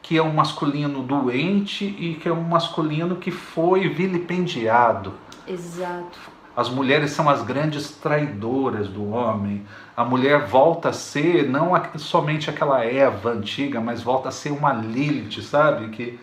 que 0.01 0.17
é 0.17 0.21
um 0.21 0.33
masculino 0.33 1.01
doente 1.01 1.85
e 1.85 2.15
que 2.15 2.29
é 2.29 2.31
um 2.31 2.43
masculino 2.43 3.15
que 3.15 3.31
foi 3.31 3.89
vilipendiado. 3.89 5.13
Exato. 5.47 6.19
As 6.55 6.69
mulheres 6.69 7.11
são 7.11 7.29
as 7.29 7.43
grandes 7.43 7.91
traidoras 7.91 8.87
do 8.87 9.11
homem. 9.11 9.65
A 9.95 10.03
mulher 10.03 10.45
volta 10.45 10.89
a 10.89 10.93
ser 10.93 11.47
não 11.47 11.71
somente 11.97 12.49
aquela 12.49 12.83
Eva 12.83 13.31
antiga, 13.31 13.79
mas 13.79 14.01
volta 14.01 14.29
a 14.29 14.31
ser 14.31 14.51
uma 14.51 14.73
Lilith, 14.73 15.41
sabe? 15.43 15.89
Que, 15.89 16.19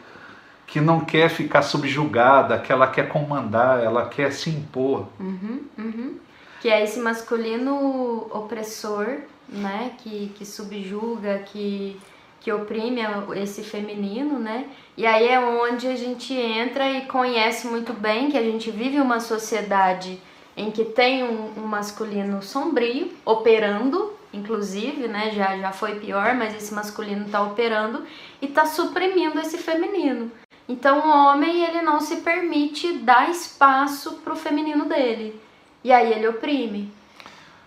que 0.66 0.80
não 0.80 1.00
quer 1.00 1.28
ficar 1.28 1.62
subjugada, 1.62 2.58
que 2.58 2.73
ela 2.73 2.88
quer 2.88 3.08
comandar, 3.08 3.80
ela 3.80 4.08
quer 4.08 4.32
se 4.32 4.50
impor. 4.50 5.06
Uhum, 5.20 5.62
uhum. 5.78 6.18
Que 6.61 6.68
é 6.68 6.82
esse 6.82 6.99
masculino 6.99 8.26
opressor 8.32 9.18
né, 9.48 9.92
que, 9.98 10.32
que 10.36 10.44
subjuga, 10.44 11.38
que, 11.46 12.00
que 12.40 12.52
oprime 12.52 13.00
esse 13.36 13.62
feminino, 13.62 14.38
né? 14.38 14.66
E 14.96 15.06
aí 15.06 15.28
é 15.28 15.40
onde 15.40 15.86
a 15.86 15.96
gente 15.96 16.34
entra 16.34 16.90
e 16.90 17.06
conhece 17.06 17.66
muito 17.66 17.92
bem 17.92 18.30
que 18.30 18.38
a 18.38 18.42
gente 18.42 18.70
vive 18.70 19.00
uma 19.00 19.20
sociedade 19.20 20.20
em 20.56 20.70
que 20.70 20.84
tem 20.84 21.24
um, 21.24 21.52
um 21.58 21.66
masculino 21.66 22.42
sombrio 22.42 23.12
operando, 23.24 24.12
inclusive, 24.32 25.08
né? 25.08 25.30
Já, 25.32 25.58
já 25.58 25.72
foi 25.72 25.96
pior, 25.96 26.34
mas 26.34 26.54
esse 26.54 26.72
masculino 26.72 27.26
está 27.26 27.42
operando 27.42 28.04
e 28.40 28.46
está 28.46 28.66
suprimindo 28.66 29.38
esse 29.40 29.58
feminino. 29.58 30.30
Então 30.68 31.00
o 31.00 31.10
homem 31.10 31.62
ele 31.64 31.82
não 31.82 32.00
se 32.00 32.16
permite 32.16 32.94
dar 32.98 33.30
espaço 33.30 34.14
para 34.24 34.32
o 34.32 34.36
feminino 34.36 34.86
dele. 34.86 35.38
E 35.82 35.92
aí 35.92 36.12
ele 36.12 36.28
oprime. 36.28 36.90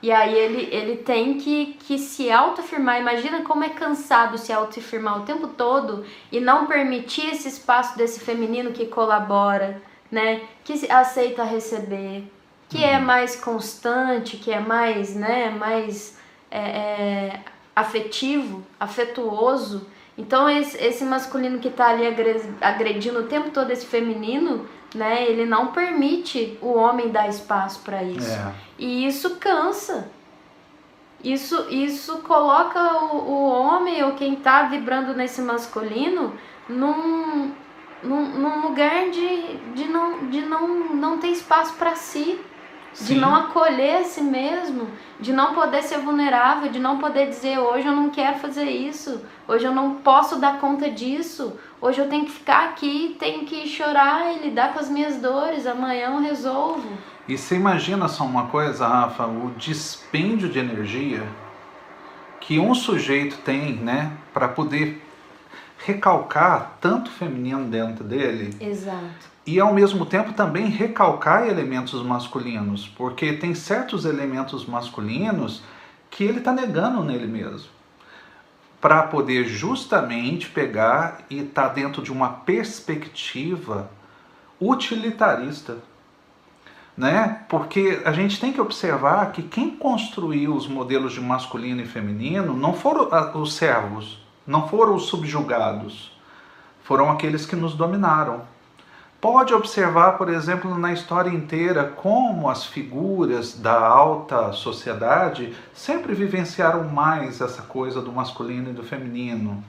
E 0.01 0.11
aí 0.11 0.37
ele, 0.37 0.69
ele 0.71 0.97
tem 0.97 1.37
que, 1.37 1.77
que 1.79 1.97
se 1.97 2.31
autoafirmar. 2.31 2.99
Imagina 2.99 3.41
como 3.41 3.63
é 3.63 3.69
cansado 3.69 4.37
se 4.37 4.53
autoafirmar 4.53 5.21
o 5.21 5.25
tempo 5.25 5.47
todo 5.47 6.05
e 6.31 6.39
não 6.39 6.67
permitir 6.67 7.31
esse 7.31 7.47
espaço 7.47 7.97
desse 7.97 8.19
feminino 8.19 8.71
que 8.71 8.85
colabora, 8.85 9.81
né? 10.11 10.41
Que 10.63 10.89
aceita 10.91 11.43
receber, 11.43 12.23
que 12.69 12.83
é 12.83 12.97
uhum. 12.97 13.05
mais 13.05 13.35
constante, 13.35 14.37
que 14.37 14.51
é 14.51 14.59
mais, 14.59 15.15
né, 15.15 15.49
mais 15.49 16.17
é, 16.51 16.59
é, 16.59 17.39
afetivo, 17.75 18.63
afetuoso. 18.79 19.87
Então 20.17 20.49
esse, 20.49 20.77
esse 20.83 21.03
masculino 21.03 21.59
que 21.59 21.69
está 21.69 21.89
ali 21.89 22.05
agredindo 22.61 23.19
o 23.19 23.27
tempo 23.27 23.51
todo 23.51 23.71
esse 23.71 23.85
feminino, 23.85 24.67
né, 24.97 25.23
ele 25.25 25.45
não 25.45 25.67
permite 25.67 26.57
o 26.61 26.73
homem 26.73 27.09
dar 27.09 27.29
espaço 27.29 27.81
para 27.81 28.03
isso. 28.03 28.31
É. 28.31 28.53
E 28.77 29.07
isso 29.07 29.37
cansa. 29.37 30.11
Isso, 31.23 31.67
isso 31.69 32.19
coloca 32.19 32.79
o, 33.05 33.17
o 33.17 33.49
homem 33.49 34.03
ou 34.03 34.13
quem 34.13 34.33
está 34.33 34.63
vibrando 34.63 35.13
nesse 35.13 35.41
masculino 35.41 36.33
num, 36.69 37.51
num, 38.03 38.25
num 38.37 38.61
lugar 38.61 39.09
de, 39.09 39.57
de, 39.73 39.85
não, 39.85 40.27
de 40.27 40.41
não, 40.41 40.67
não 40.93 41.17
ter 41.17 41.29
espaço 41.29 41.73
para 41.73 41.95
si 41.95 42.39
de 43.01 43.15
não 43.15 43.35
acolher 43.35 43.97
a 43.97 44.03
si 44.03 44.21
mesmo, 44.21 44.87
de 45.19 45.31
não 45.31 45.53
poder 45.53 45.83
ser 45.83 45.99
vulnerável, 45.99 46.71
de 46.71 46.79
não 46.79 46.97
poder 46.97 47.27
dizer 47.29 47.59
hoje 47.59 47.87
eu 47.87 47.95
não 47.95 48.09
quero 48.09 48.39
fazer 48.39 48.65
isso, 48.65 49.21
hoje 49.47 49.65
eu 49.65 49.73
não 49.73 49.95
posso 49.95 50.39
dar 50.39 50.59
conta 50.59 50.89
disso, 50.89 51.57
hoje 51.79 51.99
eu 51.99 52.09
tenho 52.09 52.25
que 52.25 52.31
ficar 52.31 52.69
aqui, 52.69 53.15
tenho 53.19 53.45
que 53.45 53.67
chorar 53.67 54.33
e 54.33 54.39
lidar 54.39 54.73
com 54.73 54.79
as 54.79 54.89
minhas 54.89 55.17
dores, 55.17 55.67
amanhã 55.67 56.13
eu 56.15 56.21
resolvo. 56.21 56.87
E 57.27 57.37
você 57.37 57.55
imagina 57.55 58.07
só 58.07 58.23
uma 58.23 58.47
coisa, 58.47 58.87
Rafa, 58.87 59.25
o 59.25 59.51
dispêndio 59.57 60.49
de 60.49 60.59
energia 60.59 61.27
que 62.39 62.59
um 62.59 62.73
sujeito 62.73 63.37
tem, 63.39 63.73
né, 63.73 64.11
para 64.33 64.47
poder 64.47 65.06
recalcar 65.87 66.77
tanto 66.81 67.09
feminino 67.09 67.65
dentro 67.65 68.03
dele. 68.03 68.55
Exato 68.59 69.37
e 69.47 69.61
ao 69.61 69.73
mesmo 69.73 70.05
tempo 70.05 70.33
também 70.33 70.67
recalcar 70.67 71.47
elementos 71.47 72.03
masculinos, 72.03 72.85
porque 72.85 73.31
tem 73.31 73.55
certos 73.55 74.03
elementos 74.03 74.65
masculinos 74.65 75.63
que 76.09 76.25
ele 76.25 76.39
está 76.39 76.51
negando 76.51 77.01
nele 77.01 77.27
mesmo, 77.27 77.69
para 78.81 79.03
poder 79.03 79.45
justamente 79.45 80.49
pegar 80.49 81.19
e 81.29 81.39
estar 81.39 81.69
tá 81.69 81.73
dentro 81.73 82.01
de 82.01 82.11
uma 82.11 82.27
perspectiva 82.27 83.89
utilitarista. 84.59 85.77
Né? 86.97 87.45
Porque 87.47 88.01
a 88.03 88.11
gente 88.11 88.41
tem 88.41 88.51
que 88.51 88.59
observar 88.59 89.31
que 89.31 89.43
quem 89.43 89.69
construiu 89.69 90.53
os 90.55 90.67
modelos 90.67 91.13
de 91.13 91.21
masculino 91.21 91.81
e 91.81 91.85
feminino 91.85 92.53
não 92.53 92.73
foram 92.73 93.07
os 93.39 93.53
servos, 93.53 94.19
não 94.47 94.67
foram 94.67 94.95
os 94.95 95.07
subjugados, 95.07 96.11
foram 96.83 97.11
aqueles 97.11 97.45
que 97.45 97.55
nos 97.55 97.75
dominaram 97.75 98.41
pode 99.19 99.53
observar, 99.53 100.13
por 100.17 100.29
exemplo, 100.29 100.77
na 100.77 100.93
história 100.93 101.29
inteira, 101.29 101.83
como 101.83 102.49
as 102.49 102.65
figuras 102.65 103.53
da 103.53 103.77
alta 103.77 104.53
sociedade 104.53 105.53
sempre 105.73 106.13
vivenciaram 106.13 106.83
mais 106.85 107.41
essa 107.41 107.63
coisa 107.63 108.01
do 108.01 108.11
masculino 108.11 108.69
e 108.69 108.73
do 108.73 108.83
feminino. 108.83 109.63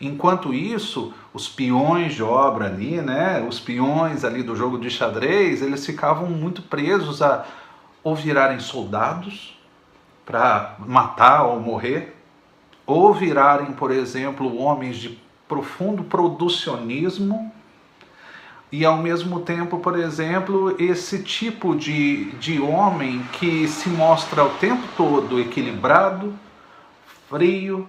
Enquanto 0.00 0.54
isso, 0.54 1.12
os 1.34 1.48
peões 1.48 2.14
de 2.14 2.22
obra 2.22 2.66
ali, 2.66 3.00
né, 3.00 3.44
os 3.48 3.58
peões 3.58 4.24
ali 4.24 4.42
do 4.42 4.54
jogo 4.54 4.78
de 4.78 4.88
xadrez, 4.90 5.60
eles 5.60 5.84
ficavam 5.84 6.28
muito 6.28 6.62
presos 6.62 7.20
a 7.20 7.44
ou 8.02 8.14
virarem 8.14 8.60
soldados 8.60 9.58
para 10.24 10.76
matar 10.78 11.42
ou 11.42 11.58
morrer, 11.58 12.16
ou 12.88 13.12
virarem, 13.12 13.72
por 13.72 13.90
exemplo, 13.90 14.56
homens 14.58 14.96
de 14.96 15.18
profundo 15.46 16.02
producionismo 16.02 17.52
e 18.72 18.82
ao 18.82 18.96
mesmo 18.96 19.40
tempo, 19.40 19.78
por 19.78 19.98
exemplo, 19.98 20.74
esse 20.78 21.22
tipo 21.22 21.76
de, 21.76 22.30
de 22.36 22.58
homem 22.58 23.22
que 23.32 23.68
se 23.68 23.90
mostra 23.90 24.42
o 24.42 24.48
tempo 24.54 24.82
todo 24.96 25.38
equilibrado, 25.38 26.32
frio, 27.28 27.86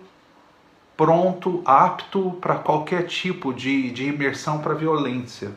pronto, 0.97 1.61
apto 1.63 2.37
para 2.41 2.55
qualquer 2.55 3.03
tipo 3.03 3.53
de, 3.53 3.91
de 3.91 4.09
imersão 4.09 4.59
para 4.59 4.73
violência. 4.73 5.51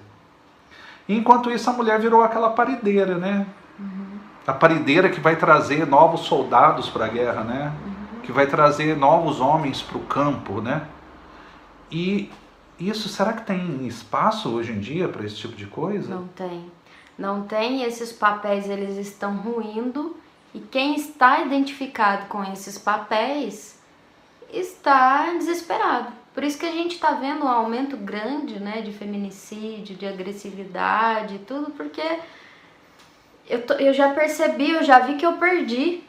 Enquanto 1.08 1.50
isso, 1.50 1.68
a 1.68 1.72
mulher 1.72 1.98
virou 1.98 2.22
aquela 2.22 2.50
parideira, 2.50 3.18
né? 3.18 3.44
Uhum. 3.76 4.18
A 4.46 4.52
parideira 4.52 5.08
que 5.08 5.20
vai 5.20 5.34
trazer 5.34 5.84
novos 5.84 6.20
soldados 6.20 6.88
para 6.88 7.06
a 7.06 7.08
guerra, 7.08 7.42
né? 7.42 7.72
Uhum. 7.84 7.91
Que 8.22 8.32
vai 8.32 8.46
trazer 8.46 8.96
novos 8.96 9.40
homens 9.40 9.82
para 9.82 9.98
o 9.98 10.04
campo, 10.06 10.60
né? 10.60 10.86
E 11.90 12.30
isso, 12.78 13.08
será 13.08 13.32
que 13.32 13.44
tem 13.44 13.86
espaço 13.86 14.48
hoje 14.48 14.72
em 14.72 14.80
dia 14.80 15.08
para 15.08 15.24
esse 15.24 15.36
tipo 15.36 15.54
de 15.54 15.66
coisa? 15.66 16.12
Não 16.12 16.26
tem. 16.28 16.70
Não 17.18 17.42
tem, 17.42 17.82
esses 17.82 18.12
papéis 18.12 18.68
eles 18.68 18.96
estão 18.96 19.36
ruindo 19.36 20.16
e 20.54 20.58
quem 20.58 20.94
está 20.94 21.42
identificado 21.42 22.26
com 22.26 22.42
esses 22.44 22.78
papéis 22.78 23.78
está 24.52 25.32
desesperado. 25.34 26.12
Por 26.34 26.42
isso 26.42 26.58
que 26.58 26.66
a 26.66 26.72
gente 26.72 26.94
está 26.94 27.12
vendo 27.12 27.44
um 27.44 27.48
aumento 27.48 27.96
grande 27.96 28.58
né, 28.58 28.80
de 28.80 28.92
feminicídio, 28.92 29.94
de 29.96 30.06
agressividade, 30.06 31.40
tudo, 31.46 31.70
porque 31.72 32.02
eu, 33.48 33.66
tô, 33.66 33.74
eu 33.74 33.92
já 33.92 34.14
percebi, 34.14 34.70
eu 34.70 34.82
já 34.82 35.00
vi 35.00 35.16
que 35.16 35.26
eu 35.26 35.34
perdi 35.34 36.02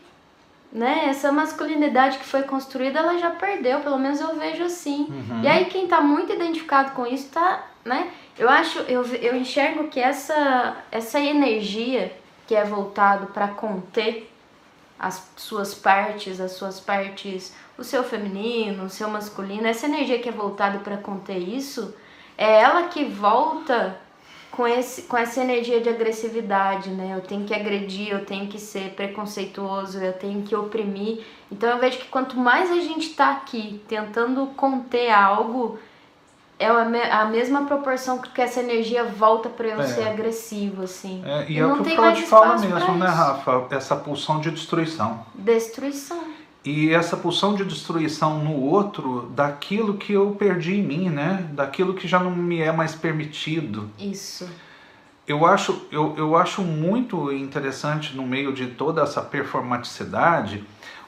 né? 0.74 1.06
Essa 1.08 1.32
masculinidade 1.32 2.18
que 2.18 2.26
foi 2.26 2.42
construída, 2.44 3.00
ela 3.00 3.18
já 3.20 3.30
perdeu, 3.30 3.80
pelo 3.82 4.00
menos 4.00 4.20
eu 4.20 4.36
vejo 4.36 4.64
assim. 4.64 5.06
Uhum. 5.08 5.44
E 5.44 5.48
aí 5.48 5.66
quem 5.66 5.84
está 5.84 6.02
muito 6.02 6.34
identificado 6.34 6.92
com 6.92 7.06
isso 7.06 7.30
tá, 7.30 7.64
né? 7.86 8.10
Eu 8.38 8.50
acho, 8.50 8.80
eu, 8.80 9.06
eu 9.18 9.36
enxergo 9.36 9.88
que 9.90 10.00
essa 10.00 10.76
essa 10.92 11.20
energia 11.20 12.12
que 12.48 12.56
é 12.56 12.66
voltado 12.66 13.28
para 13.28 13.50
conter 13.50 14.34
as 14.98 15.32
suas 15.38 15.76
partes, 15.76 16.40
as 16.40 16.54
suas 16.54 16.80
partes, 16.80 17.54
o 17.78 17.84
seu 17.84 18.04
feminino, 18.04 18.86
o 18.86 18.90
seu 18.90 19.08
masculino, 19.08 19.68
essa 19.68 19.86
energia 19.86 20.20
que 20.20 20.30
é 20.30 20.32
voltada 20.32 20.80
para 20.80 20.98
conter 20.98 21.38
isso, 21.38 21.94
é 22.38 22.62
ela 22.62 22.88
que 22.88 23.06
volta 23.06 24.00
com, 24.56 24.68
esse, 24.68 25.04
com 25.04 25.18
essa 25.18 25.42
energia 25.42 25.82
de 25.82 25.90
agressividade, 25.90 26.92
né? 26.92 27.14
Eu 27.16 27.22
tenho 27.22 27.44
que 27.44 27.54
agredir, 27.54 28.10
eu 28.10 28.24
tenho 28.24 28.48
que 28.48 28.60
ser 28.60 28.92
preconceituoso, 28.92 29.98
eu 29.98 30.14
tenho 30.14 30.44
que 30.44 30.56
oprimir. 30.56 31.24
Então 31.52 31.70
eu 31.70 31.80
vejo 31.80 31.98
que 31.98 32.06
quanto 32.06 32.38
mais 32.38 32.72
a 32.72 32.76
gente 32.76 33.10
está 33.10 33.32
aqui 33.32 33.82
tentando 33.88 34.46
conter 34.56 35.10
algo, 35.10 35.80
é 36.60 36.68
a 36.68 37.26
mesma 37.26 37.66
proporção 37.66 38.20
que 38.20 38.42
essa 38.42 38.60
energia 38.60 39.04
volta 39.04 39.50
para 39.50 39.68
eu 39.68 39.82
é. 39.82 39.88
ser 39.88 40.08
agressivo, 40.08 40.84
assim. 40.84 41.24
É, 41.26 41.50
e, 41.50 41.54
e 41.54 41.60
é 41.60 41.66
o 41.66 41.84
que 41.84 41.90
o 41.90 41.96
Freud 41.96 42.22
fala 42.22 42.58
mesmo, 42.60 42.94
né, 42.94 43.08
Rafa? 43.08 43.66
Essa 43.72 43.96
pulsão 43.96 44.40
de 44.40 44.52
destruição. 44.52 45.26
Destruição 45.34 46.33
e 46.66 46.92
essa 46.92 47.18
pulsão 47.18 47.56
de 47.56 47.66
destruição 47.66 48.42
no 48.42 48.56
outro 48.56 49.30
daquilo 49.36 49.96
que 49.96 50.14
eu 50.14 50.32
perdi 50.32 50.76
em 50.76 50.84
mim, 50.84 51.10
né? 51.10 51.50
Daquilo 51.52 51.94
que 51.94 52.08
já 52.08 52.20
não 52.20 52.32
me 52.32 52.62
é 52.62 52.72
mais 52.72 52.96
permitido. 52.96 53.90
Isso. 54.00 54.50
Eu 55.28 55.46
acho, 55.46 55.86
eu, 55.92 56.16
eu 56.18 56.38
acho 56.38 56.62
muito 56.62 57.32
interessante 57.32 58.16
no 58.16 58.24
meio 58.24 58.54
de 58.54 58.68
toda 58.68 59.02
essa 59.02 59.22
performaticidade, 59.22 60.64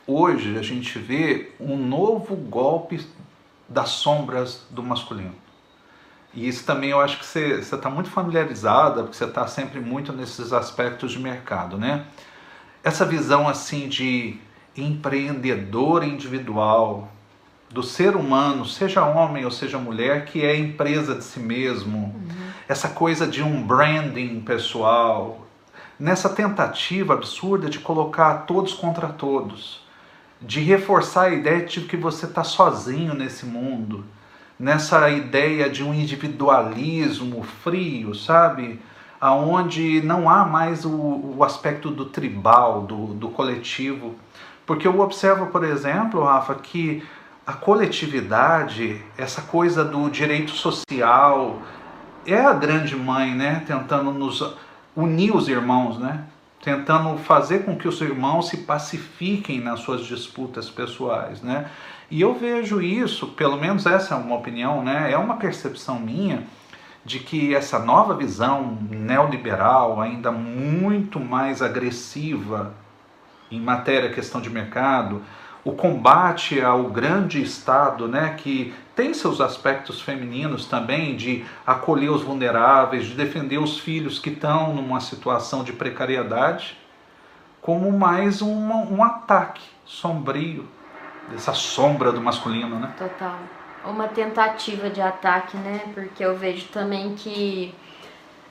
hoje 0.05 0.57
a 0.57 0.61
gente 0.61 0.99
vê 0.99 1.51
um 1.59 1.77
novo 1.77 2.35
golpe 2.35 3.05
das 3.67 3.89
sombras 3.89 4.65
do 4.69 4.83
masculino. 4.83 5.35
E 6.33 6.47
isso 6.47 6.65
também 6.65 6.89
eu 6.89 6.99
acho 6.99 7.17
que 7.17 7.25
você 7.25 7.59
está 7.59 7.89
muito 7.89 8.09
familiarizada, 8.09 9.03
porque 9.03 9.17
você 9.17 9.23
está 9.23 9.47
sempre 9.47 9.79
muito 9.79 10.11
nesses 10.11 10.51
aspectos 10.51 11.13
de 11.13 11.19
mercado, 11.19 11.77
né? 11.77 12.05
Essa 12.83 13.05
visão 13.05 13.47
assim 13.47 13.87
de 13.87 14.37
empreendedor 14.77 16.03
individual, 16.03 17.09
do 17.69 17.83
ser 17.83 18.15
humano, 18.15 18.65
seja 18.65 19.05
homem 19.05 19.43
ou 19.43 19.51
seja 19.51 19.77
mulher, 19.77 20.25
que 20.25 20.43
é 20.43 20.57
empresa 20.57 21.15
de 21.15 21.23
si 21.23 21.39
mesmo, 21.39 21.97
uhum. 21.97 22.49
essa 22.69 22.87
coisa 22.87 23.27
de 23.27 23.43
um 23.43 23.61
branding 23.61 24.39
pessoal, 24.41 25.45
nessa 25.99 26.29
tentativa 26.29 27.13
absurda 27.13 27.69
de 27.69 27.79
colocar 27.79 28.45
todos 28.45 28.73
contra 28.73 29.07
todos, 29.07 29.81
de 30.41 30.61
reforçar 30.61 31.23
a 31.23 31.33
ideia 31.33 31.65
de 31.65 31.81
que 31.81 31.97
você 31.97 32.25
está 32.25 32.43
sozinho 32.43 33.13
nesse 33.13 33.45
mundo, 33.45 34.05
nessa 34.59 35.09
ideia 35.09 35.69
de 35.69 35.83
um 35.83 35.93
individualismo 35.93 37.43
frio, 37.63 38.13
sabe? 38.13 38.79
Aonde 39.19 40.01
não 40.01 40.29
há 40.29 40.45
mais 40.45 40.85
o, 40.85 40.91
o 41.37 41.43
aspecto 41.43 41.89
do 41.89 42.05
tribal, 42.05 42.83
do, 42.83 43.07
do 43.07 43.29
coletivo 43.29 44.15
Porque 44.65 44.87
eu 44.87 44.99
observo, 44.99 45.47
por 45.47 45.63
exemplo, 45.63 46.23
Rafa, 46.23 46.55
que 46.55 47.03
a 47.45 47.53
coletividade, 47.53 49.03
essa 49.17 49.41
coisa 49.43 49.85
do 49.85 50.09
direito 50.09 50.51
social, 50.51 51.61
é 52.25 52.39
a 52.39 52.53
grande 52.53 52.95
mãe, 52.95 53.35
né? 53.35 53.63
Tentando 53.67 54.11
nos 54.11 54.43
unir 54.95 55.35
os 55.35 55.47
irmãos, 55.47 55.99
né? 55.99 56.23
Tentando 56.63 57.15
fazer 57.19 57.63
com 57.63 57.77
que 57.77 57.87
os 57.87 58.01
irmãos 58.01 58.49
se 58.49 58.57
pacifiquem 58.57 59.59
nas 59.59 59.81
suas 59.81 60.03
disputas 60.05 60.69
pessoais, 60.69 61.43
né? 61.43 61.69
E 62.09 62.21
eu 62.21 62.33
vejo 62.33 62.81
isso, 62.81 63.27
pelo 63.27 63.57
menos 63.57 63.85
essa 63.85 64.15
é 64.15 64.17
uma 64.17 64.35
opinião, 64.35 64.83
né? 64.83 65.11
É 65.11 65.17
uma 65.17 65.35
percepção 65.37 65.99
minha 65.99 66.43
de 67.03 67.19
que 67.19 67.53
essa 67.53 67.77
nova 67.77 68.15
visão 68.15 68.79
neoliberal, 68.89 70.01
ainda 70.01 70.31
muito 70.31 71.19
mais 71.19 71.61
agressiva 71.61 72.73
em 73.51 73.59
matéria 73.59 74.11
questão 74.11 74.41
de 74.41 74.49
mercado, 74.49 75.21
o 75.63 75.71
combate 75.71 76.61
ao 76.61 76.83
grande 76.83 77.41
Estado, 77.41 78.07
né, 78.07 78.35
que 78.37 78.73
tem 78.95 79.13
seus 79.13 79.41
aspectos 79.41 79.99
femininos 79.99 80.67
também, 80.67 81.15
de 81.15 81.43
acolher 81.65 82.09
os 82.09 82.21
vulneráveis, 82.21 83.07
de 83.07 83.15
defender 83.15 83.57
os 83.57 83.79
filhos 83.79 84.19
que 84.19 84.29
estão 84.29 84.73
numa 84.73 85.01
situação 85.01 85.63
de 85.63 85.73
precariedade, 85.73 86.77
como 87.61 87.91
mais 87.91 88.41
uma, 88.41 88.75
um 88.75 89.03
ataque 89.03 89.63
sombrio, 89.83 90.67
dessa 91.31 91.53
sombra 91.53 92.11
do 92.11 92.21
masculino, 92.21 92.79
né? 92.79 92.93
Total. 92.95 93.39
Uma 93.83 94.07
tentativa 94.07 94.87
de 94.87 95.01
ataque, 95.01 95.57
né? 95.57 95.81
Porque 95.95 96.23
eu 96.23 96.35
vejo 96.37 96.67
também 96.67 97.15
que, 97.15 97.73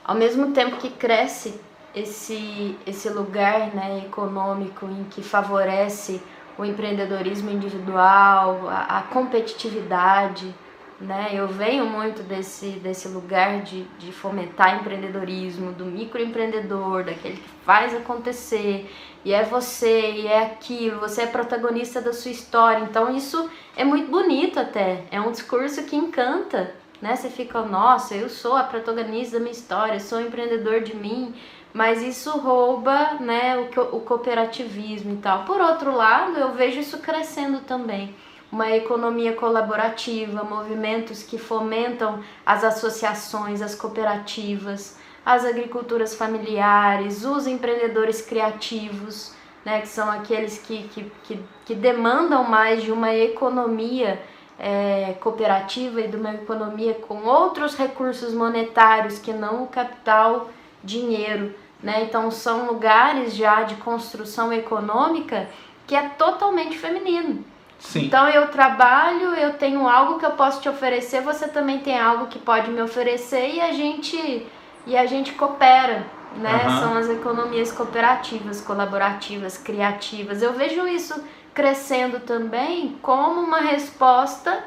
ao 0.03 0.15
mesmo 0.15 0.51
tempo 0.51 0.75
que 0.75 0.89
cresce 0.89 1.59
esse, 1.95 2.77
esse 2.85 3.09
lugar 3.09 3.73
né, 3.73 4.03
econômico 4.05 4.85
em 4.85 5.05
que 5.05 5.23
favorece 5.23 6.21
o 6.57 6.65
empreendedorismo 6.65 7.49
individual, 7.49 8.67
a, 8.69 8.99
a, 8.99 9.01
competitividade, 9.03 10.53
né? 10.99 11.29
Eu 11.33 11.47
venho 11.47 11.85
muito 11.85 12.23
desse, 12.23 12.67
desse 12.79 13.09
lugar 13.09 13.61
de, 13.61 13.83
de 13.99 14.13
fomentar 14.13 14.79
empreendedorismo, 14.79 15.73
do 15.73 15.85
microempreendedor, 15.85 17.03
daquele 17.03 17.35
que 17.35 17.49
faz 17.65 17.93
acontecer, 17.93 18.89
e 19.25 19.33
é 19.33 19.43
você, 19.43 20.11
e 20.11 20.27
é 20.27 20.45
aquilo, 20.45 20.99
você 20.99 21.23
é 21.23 21.27
protagonista 21.27 21.99
da 21.99 22.13
sua 22.13 22.31
história. 22.31 22.83
Então 22.83 23.13
isso 23.13 23.49
é 23.75 23.83
muito 23.83 24.09
bonito 24.09 24.57
até, 24.57 25.03
é 25.11 25.19
um 25.19 25.31
discurso 25.31 25.83
que 25.83 25.95
encanta, 25.97 26.73
né? 27.01 27.15
Você 27.15 27.29
fica, 27.29 27.61
nossa, 27.63 28.15
eu 28.15 28.29
sou 28.29 28.55
a 28.55 28.63
protagonista 28.63 29.37
da 29.37 29.43
minha 29.43 29.51
história, 29.51 29.99
sou 29.99 30.21
empreendedor 30.21 30.79
de 30.81 30.95
mim, 30.95 31.35
mas 31.75 32.01
isso 32.01 32.31
rouba 32.37 33.15
né, 33.19 33.57
o, 33.57 33.97
o 33.97 33.99
cooperativismo 33.99 35.15
e 35.15 35.17
tal. 35.17 35.43
Por 35.43 35.59
outro 35.59 35.93
lado, 35.93 36.39
eu 36.39 36.53
vejo 36.53 36.79
isso 36.79 36.99
crescendo 36.99 37.59
também. 37.67 38.15
Uma 38.49 38.71
economia 38.71 39.33
colaborativa, 39.33 40.41
movimentos 40.41 41.21
que 41.21 41.37
fomentam 41.37 42.23
as 42.45 42.63
associações, 42.63 43.61
as 43.61 43.75
cooperativas, 43.75 44.97
as 45.25 45.43
agriculturas 45.43 46.15
familiares, 46.15 47.25
os 47.25 47.45
empreendedores 47.45 48.21
criativos, 48.21 49.35
né, 49.65 49.81
que 49.81 49.89
são 49.89 50.09
aqueles 50.09 50.57
que, 50.59 50.83
que, 50.83 51.11
que, 51.23 51.43
que 51.65 51.75
demandam 51.75 52.45
mais 52.45 52.83
de 52.83 52.91
uma 52.93 53.13
economia 53.13 54.21
é, 54.57 55.13
cooperativa 55.19 55.99
e 55.99 56.07
de 56.07 56.15
uma 56.15 56.35
economia 56.35 56.93
com 56.93 57.25
outros 57.25 57.75
recursos 57.75 58.33
monetários 58.33 59.19
que 59.19 59.33
não 59.33 59.63
o 59.63 59.67
capital 59.67 60.49
dinheiro. 60.81 61.64
Né? 61.85 62.03
Então 62.05 62.31
são 62.31 62.65
lugares 62.65 63.35
já 63.35 63.61
de 63.61 63.75
construção 63.75 64.51
econômica 64.51 65.47
que 65.85 65.95
é 65.95 66.09
totalmente 66.09 66.75
feminino. 66.79 67.45
Sim. 67.77 68.05
Então 68.05 68.27
eu 68.27 68.47
trabalho, 68.47 69.35
eu 69.35 69.53
tenho 69.53 69.87
algo 69.87 70.17
que 70.17 70.25
eu 70.25 70.31
posso 70.31 70.59
te 70.59 70.67
oferecer, 70.67 71.21
você 71.21 71.47
também 71.47 71.77
tem 71.81 71.99
algo 71.99 72.25
que 72.25 72.39
pode 72.39 72.71
me 72.71 72.81
oferecer 72.81 73.53
e 73.53 73.61
a 73.61 73.71
gente 73.71 74.47
e 74.87 74.97
a 74.97 75.05
gente 75.05 75.33
coopera, 75.33 76.07
né? 76.37 76.65
Uhum. 76.65 76.79
São 76.79 76.97
as 76.97 77.07
economias 77.07 77.71
cooperativas, 77.71 78.61
colaborativas, 78.61 79.55
criativas. 79.55 80.41
Eu 80.41 80.53
vejo 80.53 80.87
isso 80.87 81.23
crescendo 81.53 82.19
também 82.19 82.97
como 83.03 83.41
uma 83.41 83.59
resposta 83.59 84.63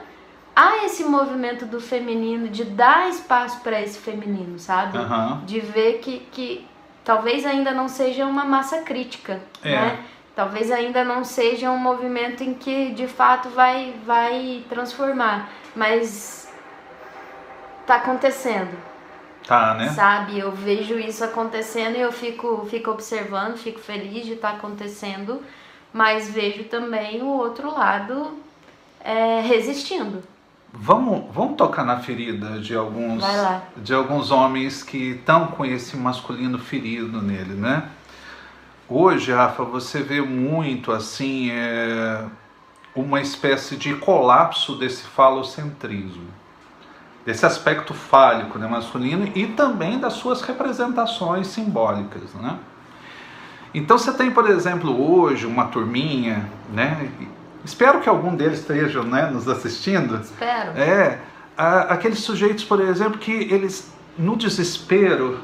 a 0.55 0.85
esse 0.85 1.03
movimento 1.03 1.67
do 1.67 1.81
feminino, 1.81 2.49
de 2.49 2.63
dar 2.63 3.09
espaço 3.09 3.61
para 3.61 3.83
esse 3.83 3.99
feminino, 3.99 4.57
sabe? 4.57 4.99
Uhum. 4.99 5.45
De 5.45 5.59
ver 5.59 5.99
que, 5.99 6.21
que 6.31 6.65
talvez 7.09 7.47
ainda 7.47 7.71
não 7.71 7.89
seja 7.89 8.27
uma 8.27 8.45
massa 8.45 8.83
crítica, 8.83 9.41
é. 9.65 9.71
né? 9.71 10.05
Talvez 10.37 10.71
ainda 10.71 11.03
não 11.03 11.25
seja 11.25 11.71
um 11.71 11.79
movimento 11.79 12.45
em 12.45 12.53
que 12.53 12.91
de 12.91 13.09
fato 13.09 13.49
vai, 13.49 13.95
vai 14.05 14.63
transformar, 14.69 15.49
mas 15.75 16.53
tá 17.87 17.95
acontecendo. 17.95 18.77
Tá, 19.47 19.73
né? 19.73 19.89
Sabe, 19.89 20.39
eu 20.39 20.53
vejo 20.53 20.99
isso 20.99 21.25
acontecendo 21.25 21.97
e 21.97 22.01
eu 22.03 22.13
fico, 22.13 22.67
fico 22.69 22.91
observando, 22.91 23.57
fico 23.57 23.79
feliz 23.81 24.27
de 24.27 24.35
estar 24.35 24.51
tá 24.51 24.57
acontecendo, 24.59 25.43
mas 25.91 26.29
vejo 26.29 26.65
também 26.65 27.23
o 27.23 27.29
outro 27.29 27.73
lado 27.73 28.39
é, 29.01 29.41
resistindo. 29.41 30.23
Vamos, 30.73 31.25
vamos 31.33 31.57
tocar 31.57 31.85
na 31.85 31.99
ferida 31.99 32.61
de 32.61 32.75
alguns, 32.75 33.25
de 33.77 33.95
alguns 33.95 34.31
homens 34.31 34.83
que 34.83 35.13
estão 35.13 35.47
com 35.49 35.65
esse 35.65 35.97
masculino 35.97 36.59
ferido 36.59 37.23
nele, 37.23 37.55
né? 37.55 37.89
Hoje, 38.87 39.33
Rafa, 39.33 39.65
você 39.65 40.03
vê 40.03 40.21
muito 40.21 40.93
assim 40.93 41.51
é, 41.51 42.25
uma 42.95 43.21
espécie 43.21 43.77
de 43.77 43.95
colapso 43.95 44.77
desse 44.77 45.05
falocentrismo, 45.05 46.29
desse 47.25 47.47
aspecto 47.47 47.95
fálico 47.95 48.59
né, 48.59 48.67
masculino 48.67 49.31
e 49.35 49.47
também 49.47 49.99
das 49.99 50.15
suas 50.15 50.43
representações 50.43 51.47
simbólicas, 51.47 52.35
né? 52.35 52.59
Então 53.75 53.99
você 53.99 54.13
tem, 54.13 54.31
por 54.31 54.49
exemplo, 54.49 55.13
hoje 55.13 55.47
uma 55.47 55.67
turminha, 55.67 56.49
né? 56.73 57.11
Espero 57.65 58.01
que 58.01 58.09
algum 58.09 58.35
deles 58.35 58.61
esteja 58.61 59.03
né, 59.03 59.31
nos 59.31 59.49
assistindo. 59.49 60.21
Espero. 60.21 60.79
É, 60.79 61.19
aqueles 61.57 62.21
sujeitos, 62.21 62.65
por 62.65 62.81
exemplo, 62.81 63.19
que 63.19 63.33
eles, 63.33 63.93
no 64.17 64.37
desespero, 64.37 65.41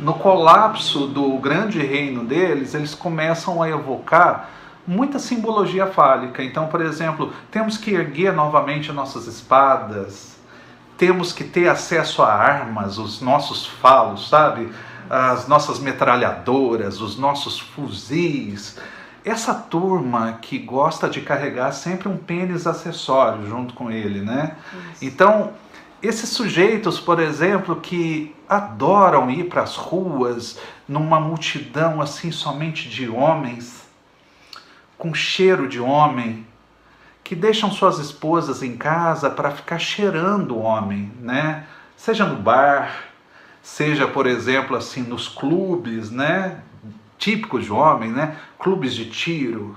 no 0.00 0.14
colapso 0.14 1.06
do 1.06 1.38
grande 1.38 1.78
reino 1.78 2.24
deles, 2.24 2.74
eles 2.74 2.94
começam 2.94 3.62
a 3.62 3.68
evocar 3.68 4.50
muita 4.86 5.18
simbologia 5.18 5.86
fálica. 5.86 6.42
Então, 6.42 6.68
por 6.68 6.80
exemplo, 6.80 7.32
temos 7.50 7.76
que 7.76 7.92
erguer 7.92 8.32
novamente 8.32 8.92
nossas 8.92 9.26
espadas, 9.26 10.36
temos 10.96 11.32
que 11.32 11.44
ter 11.44 11.68
acesso 11.68 12.22
a 12.22 12.32
armas, 12.32 12.98
os 12.98 13.20
nossos 13.20 13.66
falos, 13.66 14.28
sabe? 14.28 14.70
As 15.08 15.46
nossas 15.46 15.78
metralhadoras, 15.78 17.00
os 17.00 17.18
nossos 17.18 17.60
fuzis 17.60 18.78
essa 19.26 19.52
turma 19.52 20.38
que 20.40 20.56
gosta 20.56 21.08
de 21.08 21.20
carregar 21.20 21.72
sempre 21.72 22.08
um 22.08 22.16
pênis 22.16 22.64
acessório 22.64 23.44
junto 23.48 23.74
com 23.74 23.90
ele, 23.90 24.20
né? 24.20 24.56
Isso. 24.92 25.04
Então, 25.04 25.52
esses 26.00 26.28
sujeitos, 26.28 27.00
por 27.00 27.18
exemplo, 27.18 27.74
que 27.74 28.32
adoram 28.48 29.28
ir 29.28 29.48
para 29.48 29.62
as 29.62 29.74
ruas 29.74 30.60
numa 30.86 31.18
multidão 31.18 32.00
assim 32.00 32.30
somente 32.30 32.88
de 32.88 33.08
homens, 33.08 33.88
com 34.96 35.12
cheiro 35.12 35.68
de 35.68 35.80
homem, 35.80 36.46
que 37.24 37.34
deixam 37.34 37.72
suas 37.72 37.98
esposas 37.98 38.62
em 38.62 38.76
casa 38.76 39.28
para 39.28 39.50
ficar 39.50 39.80
cheirando 39.80 40.54
o 40.54 40.60
homem, 40.60 41.10
né? 41.20 41.66
Seja 41.96 42.24
no 42.24 42.36
bar, 42.36 43.06
seja, 43.60 44.06
por 44.06 44.28
exemplo, 44.28 44.76
assim 44.76 45.02
nos 45.02 45.26
clubes, 45.26 46.12
né? 46.12 46.60
Típicos 47.18 47.64
de 47.64 47.72
homem, 47.72 48.10
né? 48.10 48.36
Clubes 48.58 48.94
de 48.94 49.08
tiro, 49.10 49.76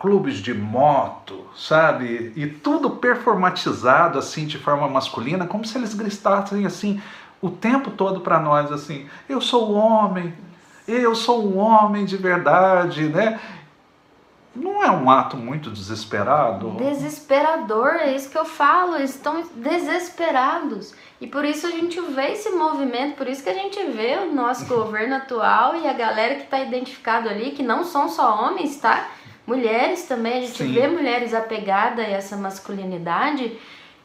clubes 0.00 0.36
de 0.36 0.54
moto, 0.54 1.44
sabe? 1.56 2.32
E 2.36 2.46
tudo 2.46 2.90
performatizado 2.90 4.18
assim 4.18 4.46
de 4.46 4.58
forma 4.58 4.88
masculina, 4.88 5.46
como 5.46 5.64
se 5.64 5.76
eles 5.76 5.94
gritassem 5.94 6.64
assim 6.64 7.00
o 7.40 7.50
tempo 7.50 7.90
todo 7.90 8.20
para 8.20 8.38
nós 8.38 8.70
assim: 8.70 9.06
"Eu 9.28 9.40
sou 9.40 9.70
o 9.70 9.74
homem, 9.74 10.32
eu 10.86 11.14
sou 11.14 11.46
um 11.46 11.58
homem 11.58 12.04
de 12.04 12.16
verdade", 12.16 13.04
né? 13.04 13.40
Não 14.54 14.82
é 14.82 14.90
um 14.90 15.10
ato 15.10 15.36
muito 15.36 15.70
desesperado? 15.70 16.70
Desesperador, 16.72 17.96
é 17.96 18.14
isso 18.14 18.30
que 18.30 18.38
eu 18.38 18.44
falo. 18.44 18.96
Eles 18.96 19.14
estão 19.14 19.42
desesperados. 19.54 20.94
E 21.20 21.26
por 21.26 21.44
isso 21.44 21.66
a 21.66 21.70
gente 21.70 22.00
vê 22.00 22.32
esse 22.32 22.50
movimento, 22.50 23.16
por 23.16 23.28
isso 23.28 23.42
que 23.42 23.50
a 23.50 23.54
gente 23.54 23.82
vê 23.84 24.16
o 24.16 24.32
nosso 24.32 24.66
governo 24.72 25.16
atual 25.16 25.76
e 25.76 25.86
a 25.86 25.92
galera 25.92 26.36
que 26.36 26.44
está 26.44 26.60
identificado 26.60 27.28
ali, 27.28 27.50
que 27.50 27.62
não 27.62 27.84
são 27.84 28.08
só 28.08 28.46
homens, 28.46 28.76
tá? 28.76 29.08
Mulheres 29.46 30.04
também, 30.04 30.38
a 30.38 30.40
gente 30.46 30.62
Sim. 30.62 30.72
vê 30.72 30.86
mulheres 30.86 31.32
apegadas 31.32 32.04
a 32.04 32.08
essa 32.08 32.36
masculinidade. 32.36 33.58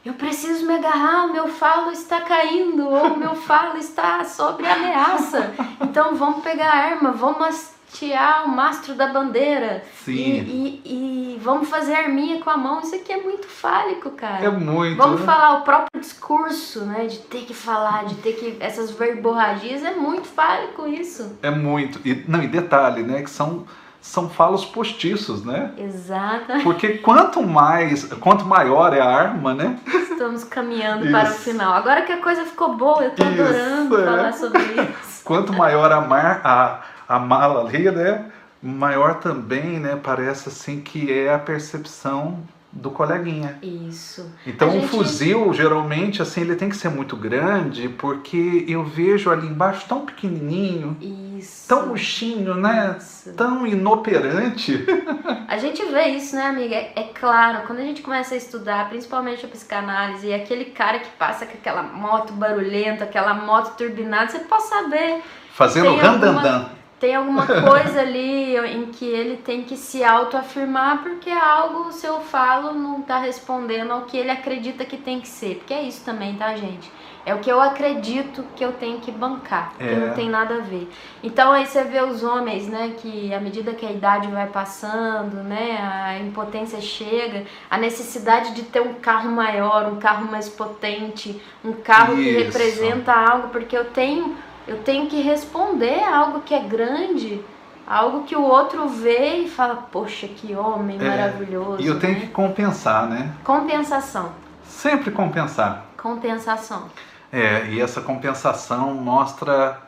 Eu 0.04 0.14
preciso 0.14 0.66
me 0.66 0.74
agarrar, 0.74 1.26
o 1.26 1.32
meu 1.32 1.48
falo 1.48 1.90
está 1.90 2.20
caindo, 2.20 2.88
ou 2.88 3.14
o 3.14 3.18
meu 3.18 3.34
falo 3.34 3.78
está 3.78 4.22
sob 4.24 4.66
ameaça. 4.66 5.52
Então 5.80 6.14
vamos 6.16 6.42
pegar 6.42 6.70
a 6.70 6.76
arma, 6.76 7.12
vamos 7.12 7.73
hastear 7.94 8.44
o 8.44 8.48
mastro 8.48 8.94
da 8.94 9.06
bandeira. 9.06 9.84
Sim. 10.04 10.12
E, 10.12 10.82
e, 10.84 11.34
e 11.36 11.40
vamos 11.40 11.68
fazer 11.68 11.94
arminha 11.94 12.40
com 12.40 12.50
a 12.50 12.56
mão. 12.56 12.80
Isso 12.80 12.94
aqui 12.94 13.12
é 13.12 13.22
muito 13.22 13.46
fálico, 13.46 14.10
cara. 14.10 14.44
É 14.44 14.50
muito. 14.50 14.96
Vamos 14.96 15.20
né? 15.20 15.26
falar 15.26 15.60
o 15.60 15.62
próprio 15.62 16.00
discurso, 16.00 16.84
né? 16.84 17.06
De 17.06 17.18
ter 17.18 17.44
que 17.44 17.54
falar, 17.54 18.04
de 18.06 18.16
ter 18.16 18.32
que. 18.32 18.56
Essas 18.60 18.90
verborragias, 18.90 19.84
é 19.84 19.94
muito 19.94 20.26
fálico 20.26 20.86
isso. 20.86 21.38
É 21.42 21.50
muito. 21.50 22.00
E, 22.04 22.24
não, 22.26 22.42
e 22.42 22.48
detalhe, 22.48 23.02
né? 23.02 23.22
Que 23.22 23.30
são, 23.30 23.64
são 24.00 24.28
falos 24.28 24.64
postiços, 24.64 25.44
né? 25.44 25.72
Exato. 25.78 26.60
Porque 26.62 26.98
quanto 26.98 27.42
mais, 27.42 28.04
quanto 28.14 28.44
maior 28.44 28.92
é 28.92 29.00
a 29.00 29.08
arma, 29.08 29.54
né? 29.54 29.78
Estamos 29.86 30.44
caminhando 30.44 31.10
para 31.10 31.30
o 31.30 31.34
final. 31.34 31.74
Agora 31.74 32.02
que 32.02 32.12
a 32.12 32.18
coisa 32.18 32.44
ficou 32.44 32.74
boa, 32.76 33.04
eu 33.04 33.10
tô 33.10 33.22
Isso, 33.22 33.42
adorando 33.42 34.00
é. 34.00 34.04
falar 34.04 34.32
sobre 34.32 34.62
isso. 34.62 35.24
Quanto 35.24 35.52
maior 35.54 35.90
a, 35.90 36.02
mar, 36.02 36.40
a, 36.44 36.82
a 37.14 37.18
mala 37.18 37.66
ali, 37.68 37.90
né? 37.90 38.26
Maior 38.62 39.16
também, 39.16 39.78
né? 39.78 39.98
Parece 40.02 40.48
assim 40.48 40.80
que 40.80 41.12
é 41.12 41.32
a 41.32 41.38
percepção 41.38 42.38
do 42.72 42.90
coleguinha. 42.90 43.56
Isso. 43.62 44.32
Então 44.44 44.68
A 44.68 44.72
um 44.72 44.80
gente- 44.80 44.88
fuzil, 44.90 45.52
geralmente, 45.52 46.20
assim, 46.20 46.40
ele 46.40 46.56
tem 46.56 46.68
que 46.68 46.76
ser 46.76 46.88
muito 46.88 47.14
grande, 47.16 47.88
porque 47.88 48.64
eu 48.66 48.82
vejo 48.82 49.30
ali 49.30 49.46
embaixo 49.46 49.86
tão 49.88 50.04
pequenininho, 50.04 50.96
Isso. 51.38 51.68
tão 51.68 51.86
murchinho, 51.86 52.56
né? 52.56 52.96
Isso. 52.98 53.32
Tão 53.34 53.64
inoperante. 53.64 54.84
A 55.46 55.56
gente 55.56 55.84
vê 55.86 56.06
isso, 56.08 56.34
né, 56.34 56.46
amiga? 56.46 56.74
É, 56.74 56.92
é 56.96 57.02
claro, 57.14 57.64
quando 57.66 57.78
a 57.78 57.82
gente 57.82 58.02
começa 58.02 58.34
a 58.34 58.36
estudar, 58.38 58.88
principalmente 58.88 59.44
a 59.46 59.48
psicanálise, 59.48 60.26
e 60.26 60.34
aquele 60.34 60.64
cara 60.66 60.98
que 60.98 61.10
passa 61.10 61.46
com 61.46 61.52
aquela 61.56 61.82
moto 61.82 62.32
barulhenta, 62.32 63.04
aquela 63.04 63.34
moto 63.34 63.76
turbinada, 63.76 64.30
você 64.32 64.40
pode 64.40 64.64
saber. 64.64 65.22
Fazendo 65.52 65.84
Tem 65.84 65.92
alguma- 65.92 66.10
randandan. 66.12 66.68
Tem 67.00 67.14
alguma 67.14 67.46
coisa 67.68 68.00
ali 68.00 68.56
em 68.56 68.86
que 68.86 69.04
ele 69.04 69.36
tem 69.38 69.62
que 69.62 69.76
se 69.76 70.02
autoafirmar 70.04 71.02
porque 71.02 71.30
algo, 71.30 71.88
o 71.88 71.92
seu 71.92 72.20
falo, 72.20 72.72
não 72.72 73.02
tá 73.02 73.18
respondendo 73.18 73.90
ao 73.92 74.02
que 74.02 74.16
ele 74.16 74.30
acredita 74.30 74.84
que 74.84 74.96
tem 74.96 75.20
que 75.20 75.28
ser. 75.28 75.56
Porque 75.56 75.74
é 75.74 75.82
isso 75.82 76.04
também, 76.04 76.34
tá, 76.34 76.54
gente? 76.56 76.90
É 77.26 77.34
o 77.34 77.38
que 77.38 77.50
eu 77.50 77.58
acredito 77.58 78.44
que 78.54 78.62
eu 78.62 78.72
tenho 78.72 79.00
que 79.00 79.10
bancar, 79.10 79.72
que 79.78 79.82
É. 79.84 79.94
não 79.96 80.12
tem 80.14 80.28
nada 80.28 80.56
a 80.56 80.60
ver. 80.60 80.90
Então 81.22 81.52
aí 81.52 81.66
você 81.66 81.82
vê 81.82 82.02
os 82.02 82.22
homens, 82.22 82.68
né, 82.68 82.92
que 82.98 83.32
à 83.32 83.40
medida 83.40 83.72
que 83.72 83.86
a 83.86 83.90
idade 83.90 84.28
vai 84.28 84.46
passando, 84.46 85.36
né, 85.36 85.78
a 85.80 86.18
impotência 86.18 86.82
chega, 86.82 87.44
a 87.70 87.78
necessidade 87.78 88.52
de 88.54 88.62
ter 88.64 88.82
um 88.82 88.92
carro 88.94 89.30
maior, 89.30 89.86
um 89.90 89.96
carro 89.96 90.30
mais 90.30 90.50
potente, 90.50 91.40
um 91.64 91.72
carro 91.72 92.14
que 92.14 92.20
Isso. 92.28 92.44
representa 92.44 93.12
algo, 93.14 93.48
porque 93.48 93.74
eu 93.76 93.86
tenho 93.86 94.36
eu 94.66 94.82
tenho 94.82 95.06
que 95.08 95.20
responder 95.20 96.02
algo 96.02 96.40
que 96.40 96.54
é 96.54 96.60
grande, 96.60 97.44
algo 97.86 98.24
que 98.24 98.34
o 98.34 98.42
outro 98.42 98.88
vê 98.88 99.36
e 99.38 99.48
fala, 99.48 99.76
poxa, 99.76 100.26
que 100.26 100.54
homem 100.54 100.98
É, 101.00 101.04
maravilhoso. 101.08 101.82
E 101.82 101.86
eu 101.86 101.98
tenho 101.98 102.14
né? 102.14 102.20
que 102.20 102.28
compensar, 102.28 103.08
né? 103.08 103.32
Compensação. 103.44 104.32
Sempre 104.64 105.10
compensar. 105.10 105.84
Compensação. 105.96 106.88
É, 107.32 107.66
e 107.66 107.80
essa 107.80 108.00
compensação 108.00 108.94
mostra 108.94 109.80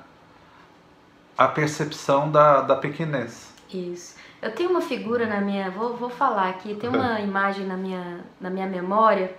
a 1.36 1.48
percepção 1.48 2.30
da, 2.30 2.60
da 2.62 2.76
pequenez. 2.76 3.52
Isso. 3.72 4.16
Eu 4.40 4.52
tenho 4.52 4.70
uma 4.70 4.80
figura 4.80 5.26
na 5.26 5.40
minha. 5.40 5.70
Vou, 5.70 5.96
vou 5.96 6.10
falar 6.10 6.48
aqui, 6.50 6.74
tem 6.74 6.88
uma 6.88 7.20
imagem 7.20 7.66
na 7.66 7.76
minha, 7.76 8.20
na 8.40 8.50
minha 8.50 8.66
memória. 8.66 9.34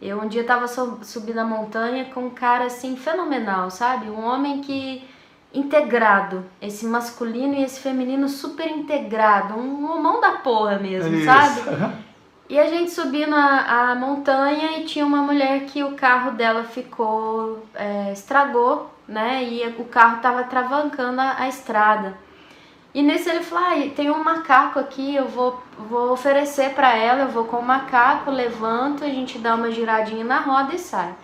Eu 0.00 0.20
um 0.20 0.28
dia 0.28 0.44
tava 0.44 0.66
su- 0.66 0.98
subindo 1.02 1.38
a 1.38 1.44
montanha 1.44 2.06
com 2.06 2.26
um 2.26 2.30
cara 2.30 2.64
assim 2.66 2.96
fenomenal, 2.96 3.70
sabe? 3.70 4.08
Um 4.10 4.24
homem 4.24 4.60
que. 4.60 5.02
integrado. 5.52 6.44
Esse 6.62 6.86
masculino 6.86 7.54
e 7.54 7.62
esse 7.64 7.80
feminino 7.80 8.28
super 8.28 8.68
integrado. 8.70 9.54
Um 9.54 9.90
homão 9.90 10.20
da 10.20 10.32
porra 10.32 10.78
mesmo, 10.78 11.24
sabe? 11.24 11.60
E 12.50 12.58
a 12.58 12.66
gente 12.66 12.90
subindo 12.90 13.32
a, 13.32 13.90
a 13.90 13.94
montanha 13.94 14.78
e 14.78 14.84
tinha 14.84 15.06
uma 15.06 15.22
mulher 15.22 15.66
que 15.66 15.84
o 15.84 15.92
carro 15.94 16.32
dela 16.32 16.64
ficou. 16.64 17.64
é, 17.76 18.12
estragou, 18.12 18.90
né? 19.06 19.44
E 19.44 19.64
o 19.78 19.84
carro 19.84 20.20
tava 20.20 20.42
travancando 20.42 21.20
a, 21.20 21.36
a 21.38 21.48
estrada. 21.48 22.14
E 22.92 23.02
nesse 23.02 23.28
ele 23.30 23.42
falou: 23.44 23.64
ah, 23.64 23.90
tem 23.94 24.10
um 24.10 24.22
macaco 24.24 24.78
aqui, 24.78 25.14
eu 25.14 25.26
vou, 25.28 25.62
vou 25.78 26.12
oferecer 26.12 26.70
pra 26.70 26.96
ela, 26.96 27.22
eu 27.22 27.28
vou 27.28 27.44
com 27.44 27.58
o 27.58 27.62
macaco, 27.64 28.30
levanto, 28.30 29.04
a 29.04 29.08
gente 29.08 29.38
dá 29.38 29.54
uma 29.54 29.70
giradinha 29.70 30.24
na 30.24 30.38
roda 30.38 30.74
e 30.74 30.78
sai. 30.78 31.14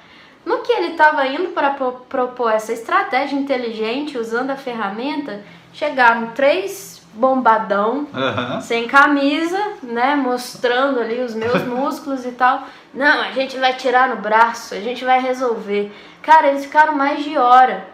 No 0.44 0.59
que 0.59 0.70
ele 0.72 0.92
estava 0.92 1.26
indo 1.26 1.48
para 1.48 1.70
pro- 1.70 2.05
propor 2.09 2.52
essa 2.52 2.72
estratégia 2.72 3.37
inteligente, 3.37 4.16
usando 4.16 4.50
a 4.50 4.57
ferramenta, 4.57 5.42
chegaram 5.72 6.29
três 6.29 7.02
bombadão 7.14 8.07
Aham. 8.14 8.61
sem 8.61 8.87
camisa, 8.87 9.59
né, 9.83 10.14
mostrando 10.14 11.00
ali 11.00 11.20
os 11.20 11.35
meus 11.35 11.62
músculos 11.66 12.24
e 12.24 12.31
tal. 12.33 12.62
Não, 12.94 13.22
a 13.22 13.33
gente 13.33 13.59
vai 13.59 13.72
tirar 13.74 14.09
no 14.09 14.16
braço, 14.16 14.74
a 14.74 14.81
gente 14.81 15.05
vai 15.05 15.20
resolver. 15.20 15.90
Cara, 16.22 16.48
eles 16.48 16.64
ficaram 16.64 16.94
mais 16.94 17.24
de 17.24 17.37
hora. 17.37 17.88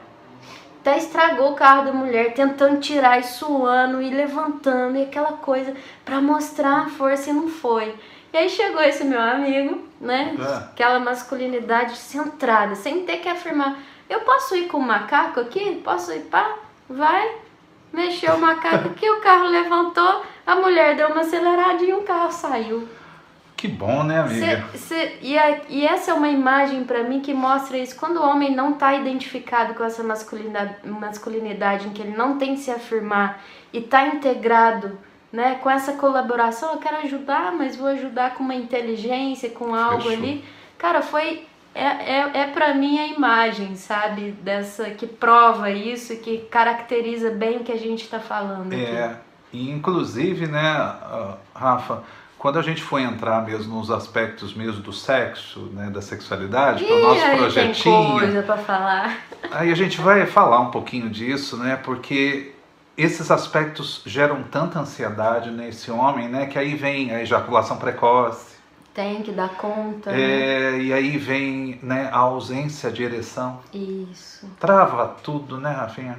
Até 0.83 0.99
estragou 0.99 1.53
o 1.53 1.55
carro 1.55 1.85
da 1.85 1.93
mulher, 1.93 2.35
tentando 2.35 2.81
tirar 2.81 3.21
e 3.21 3.23
suando 3.23 4.03
e 4.03 4.11
levantando 4.11 4.99
e 4.99 5.05
aquela 5.05 5.35
coisa 5.35 5.77
pra 6.05 6.21
mostrar 6.21 6.81
a 6.81 6.89
força 6.89 7.31
e 7.31 7.33
não 7.33 7.49
foi. 7.49 7.95
E 8.33 8.37
aí 8.37 8.51
chegou 8.51 8.83
esse 8.83 9.05
meu 9.05 9.21
amigo, 9.21 9.87
né? 10.01 10.35
É. 10.37 10.57
Aquela 10.57 10.99
masculinidade 10.99 11.97
centrada, 11.97 12.75
sem 12.75 13.05
ter 13.05 13.19
que 13.19 13.29
afirmar. 13.29 13.79
Eu 14.11 14.23
posso 14.23 14.57
ir 14.57 14.67
com 14.67 14.79
o 14.79 14.83
macaco 14.83 15.39
aqui? 15.39 15.81
Posso 15.85 16.13
ir? 16.13 16.23
Pá, 16.23 16.53
vai. 16.89 17.33
Mexeu 17.93 18.35
o 18.35 18.41
macaco 18.41 18.89
aqui, 18.89 19.09
o 19.09 19.21
carro 19.21 19.47
levantou, 19.47 20.25
a 20.45 20.57
mulher 20.57 20.97
deu 20.97 21.11
uma 21.11 21.21
aceleradinha 21.21 21.91
e 21.91 21.95
o 21.95 22.03
carro 22.03 22.33
saiu. 22.33 22.89
Que 23.63 23.69
bom, 23.69 24.03
né, 24.03 24.19
amiga? 24.19 24.65
Cê- 24.73 24.79
cê- 24.79 25.19
e, 25.23 25.39
a- 25.39 25.61
e 25.69 25.87
essa 25.87 26.11
é 26.11 26.15
uma 26.15 26.29
imagem 26.29 26.83
pra 26.83 27.05
mim 27.05 27.21
que 27.21 27.33
mostra 27.33 27.79
isso. 27.79 27.95
Quando 27.95 28.17
o 28.17 28.27
homem 28.29 28.53
não 28.57 28.73
tá 28.73 28.93
identificado 28.93 29.75
com 29.75 29.85
essa 29.85 30.03
masculinidade, 30.03 30.75
masculinidade 30.85 31.87
em 31.87 31.91
que 31.93 32.03
ele 32.03 32.17
não 32.17 32.39
tem 32.39 32.57
que 32.57 32.61
se 32.61 32.73
afirmar 32.73 33.41
e 33.73 33.81
tá 33.81 34.05
integrado 34.09 34.99
né, 35.33 35.61
com 35.63 35.71
essa 35.71 35.93
colaboração, 35.93 36.73
eu 36.73 36.79
quero 36.79 36.97
ajudar, 37.05 37.53
mas 37.53 37.77
vou 37.77 37.87
ajudar 37.87 38.35
com 38.35 38.43
uma 38.43 38.57
inteligência, 38.57 39.49
com 39.51 39.73
algo 39.77 40.03
Fechou. 40.03 40.13
ali. 40.19 40.45
Cara, 40.77 41.01
foi. 41.01 41.47
É, 41.73 41.85
é, 41.87 42.31
é 42.41 42.47
pra 42.49 42.75
mim 42.75 42.99
a 42.99 43.07
imagem, 43.07 43.77
sabe? 43.77 44.33
Dessa 44.43 44.91
que 44.91 45.07
prova 45.07 45.71
isso, 45.71 46.17
que 46.17 46.39
caracteriza 46.51 47.31
bem 47.31 47.59
o 47.59 47.61
que 47.61 47.71
a 47.71 47.79
gente 47.79 48.09
tá 48.09 48.19
falando 48.19 48.73
aqui. 48.73 48.85
É, 48.85 49.17
e 49.53 49.71
inclusive, 49.71 50.49
né, 50.49 50.61
ah, 50.61 51.37
Rafa, 51.55 52.03
quando 52.43 52.59
a 52.59 52.63
gente 52.63 52.83
foi 52.83 53.03
entrar 53.03 53.47
mesmo 53.47 53.79
nos 53.79 53.89
aspectos 53.89 54.53
mesmo 54.53 54.83
do 54.83 54.93
sexo, 54.93 55.61
né, 55.73 55.89
da 55.91 56.03
sexualidade, 56.03 56.85
que 56.85 56.91
é 56.91 56.97
o 56.97 57.01
nosso 57.01 57.21
aí 57.23 57.31
tem 57.31 57.39
projetinho, 57.39 58.19
coisa 58.19 58.43
pra 58.43 58.57
falar. 58.57 59.17
aí 59.49 59.71
a 59.71 59.77
gente 59.77 60.01
vai 60.01 60.27
falar 60.27 60.59
um 60.59 60.73
pouquinho 60.73 61.09
disso, 61.09 61.57
né, 61.57 61.77
porque 61.77 62.51
esses 62.99 63.31
aspectos 63.31 64.03
geram 64.05 64.43
tanta 64.43 64.81
ansiedade 64.81 65.53
nesse 65.53 65.89
homem, 65.93 66.29
né, 66.29 66.47
que 66.47 66.59
aí 66.59 66.75
vem 66.75 67.13
a 67.15 67.23
ejaculação 67.23 67.77
precoce, 67.77 68.57
Tem 68.93 69.23
que 69.23 69.31
dar 69.31 69.51
conta. 69.51 70.11
né? 70.11 70.21
é, 70.21 70.79
e 70.79 70.93
aí 70.93 71.17
vem 71.17 71.79
né, 71.81 72.11
a 72.13 72.19
ausência 72.19 72.91
de 72.91 73.05
ereção. 73.05 73.61
Isso. 73.73 74.51
Trava 74.59 75.15
tudo, 75.23 75.59
né, 75.59 75.71
Rafinha? 75.71 76.19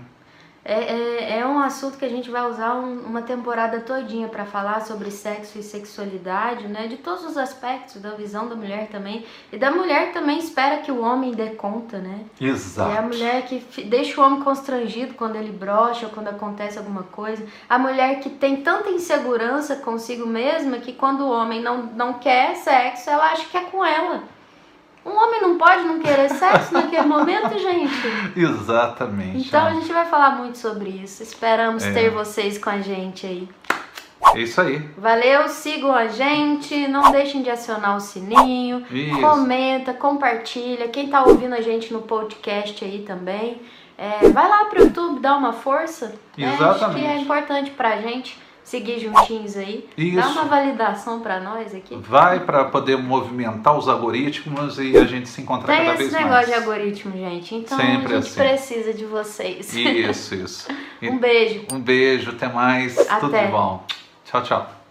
É, 0.65 0.73
é, 0.93 1.39
é 1.39 1.45
um 1.45 1.59
assunto 1.59 1.97
que 1.97 2.05
a 2.05 2.09
gente 2.09 2.31
vai 2.31 2.49
usar 2.49 2.73
um- 2.75 3.01
uma 3.01 3.21
temporada 3.21 3.81
todinha 3.81 4.29
para 4.29 4.45
falar 4.45 4.81
sobre 4.85 5.11
sexo 5.11 5.59
e 5.59 5.63
sexualidade, 5.63 6.67
né? 6.67 6.87
De 6.87 6.95
todos 6.97 7.25
os 7.25 7.37
aspectos, 7.37 8.01
da 8.01 8.11
visão 8.11 8.47
da 8.47 8.55
mulher 8.55 8.87
também. 8.89 9.25
E 9.51 9.57
da 9.57 9.69
mulher 9.71 10.13
também 10.13 10.39
espera 10.39 10.77
que 10.77 10.91
o 10.91 11.01
homem 11.01 11.31
dê 11.31 11.49
conta, 11.51 11.97
né? 11.97 12.21
Exato. 12.39 12.91
É 12.91 12.97
a 12.97 13.01
mulher 13.01 13.41
que 13.45 13.59
deixa 13.83 14.19
o 14.19 14.23
homem 14.23 14.41
constrangido 14.41 15.13
quando 15.15 15.35
ele 15.35 15.51
brocha 15.51 16.07
quando 16.13 16.29
acontece 16.29 16.77
alguma 16.77 17.03
coisa. 17.03 17.45
A 17.69 17.77
mulher 17.77 18.19
que 18.21 18.29
tem 18.29 18.57
tanta 18.57 18.89
insegurança 18.89 19.75
consigo 19.75 20.25
mesma 20.25 20.77
que 20.77 20.93
quando 20.93 21.21
o 21.25 21.29
homem 21.29 21.61
não, 21.61 21.83
não 21.83 22.13
quer 22.13 22.55
sexo, 22.55 23.09
ela 23.09 23.31
acha 23.33 23.45
que 23.49 23.57
é 23.57 23.61
com 23.65 23.83
ela. 23.83 24.23
Um 25.05 25.11
homem 25.11 25.41
não 25.41 25.57
pode 25.57 25.83
não 25.83 25.99
querer 25.99 26.29
sexo 26.29 26.73
naquele 26.73 27.01
momento, 27.07 27.57
gente. 27.59 27.91
Exatamente. 28.39 29.47
Então 29.47 29.65
a 29.65 29.71
gente 29.73 29.91
vai 29.91 30.05
falar 30.05 30.31
muito 30.37 30.57
sobre 30.57 30.89
isso. 30.89 31.21
Esperamos 31.23 31.83
É. 31.83 31.91
ter 31.91 32.09
vocês 32.09 32.57
com 32.57 32.69
a 32.69 32.79
gente 32.79 33.25
aí. 33.25 33.49
É 34.33 34.39
isso 34.39 34.61
aí. 34.61 34.79
Valeu, 34.97 35.49
sigam 35.49 35.93
a 35.93 36.07
gente, 36.07 36.87
não 36.87 37.11
deixem 37.11 37.41
de 37.43 37.49
acionar 37.49 37.97
o 37.97 37.99
sininho, 37.99 38.85
Isso. 38.89 39.19
comenta, 39.19 39.93
compartilha. 39.93 40.87
Quem 40.87 41.09
tá 41.09 41.23
ouvindo 41.23 41.53
a 41.53 41.59
gente 41.61 41.91
no 41.91 42.01
podcast 42.03 42.83
aí 42.85 42.99
também, 43.05 43.61
é, 43.97 44.29
vai 44.29 44.47
lá 44.49 44.65
pro 44.65 44.81
YouTube, 44.85 45.19
dá 45.19 45.35
uma 45.35 45.51
força. 45.51 46.15
né? 46.37 46.47
Acho 46.47 46.57
que 46.57 46.63
é 46.63 46.75
Exatamente. 46.75 47.21
importante 47.23 47.71
pra 47.71 47.97
gente 47.97 48.39
seguir 48.63 48.99
juntinhos 48.99 49.57
aí. 49.57 49.87
Isso. 49.97 50.17
Dá 50.17 50.27
uma 50.27 50.45
validação 50.45 51.19
pra 51.19 51.39
nós 51.39 51.73
aqui. 51.75 51.95
Vai 51.95 52.39
para 52.39 52.65
poder 52.65 52.97
movimentar 52.97 53.77
os 53.77 53.87
algoritmos 53.87 54.79
e 54.79 54.97
a 54.97 55.05
gente 55.05 55.29
se 55.29 55.41
encontrar 55.41 55.75
Tem 55.75 55.85
cada 55.85 55.93
esse 55.93 56.09
vez 56.09 56.13
negócio 56.13 56.31
mais. 56.33 56.47
de 56.47 56.53
algoritmo, 56.53 57.17
gente. 57.17 57.55
Então 57.55 57.77
Sempre 57.77 58.15
a 58.15 58.21
gente 58.21 58.27
assim. 58.27 58.39
precisa 58.39 58.93
de 58.93 59.05
vocês. 59.05 59.73
Isso, 59.73 60.35
isso. 60.35 60.67
um 61.03 61.17
beijo. 61.17 61.65
Um 61.71 61.79
beijo, 61.79 62.31
até 62.31 62.47
mais. 62.47 62.95
Tudo 62.95 63.35
Até. 63.35 63.45
de 63.45 63.51
bom. 63.51 63.85
Tchau, 64.25 64.41
tchau. 64.43 64.82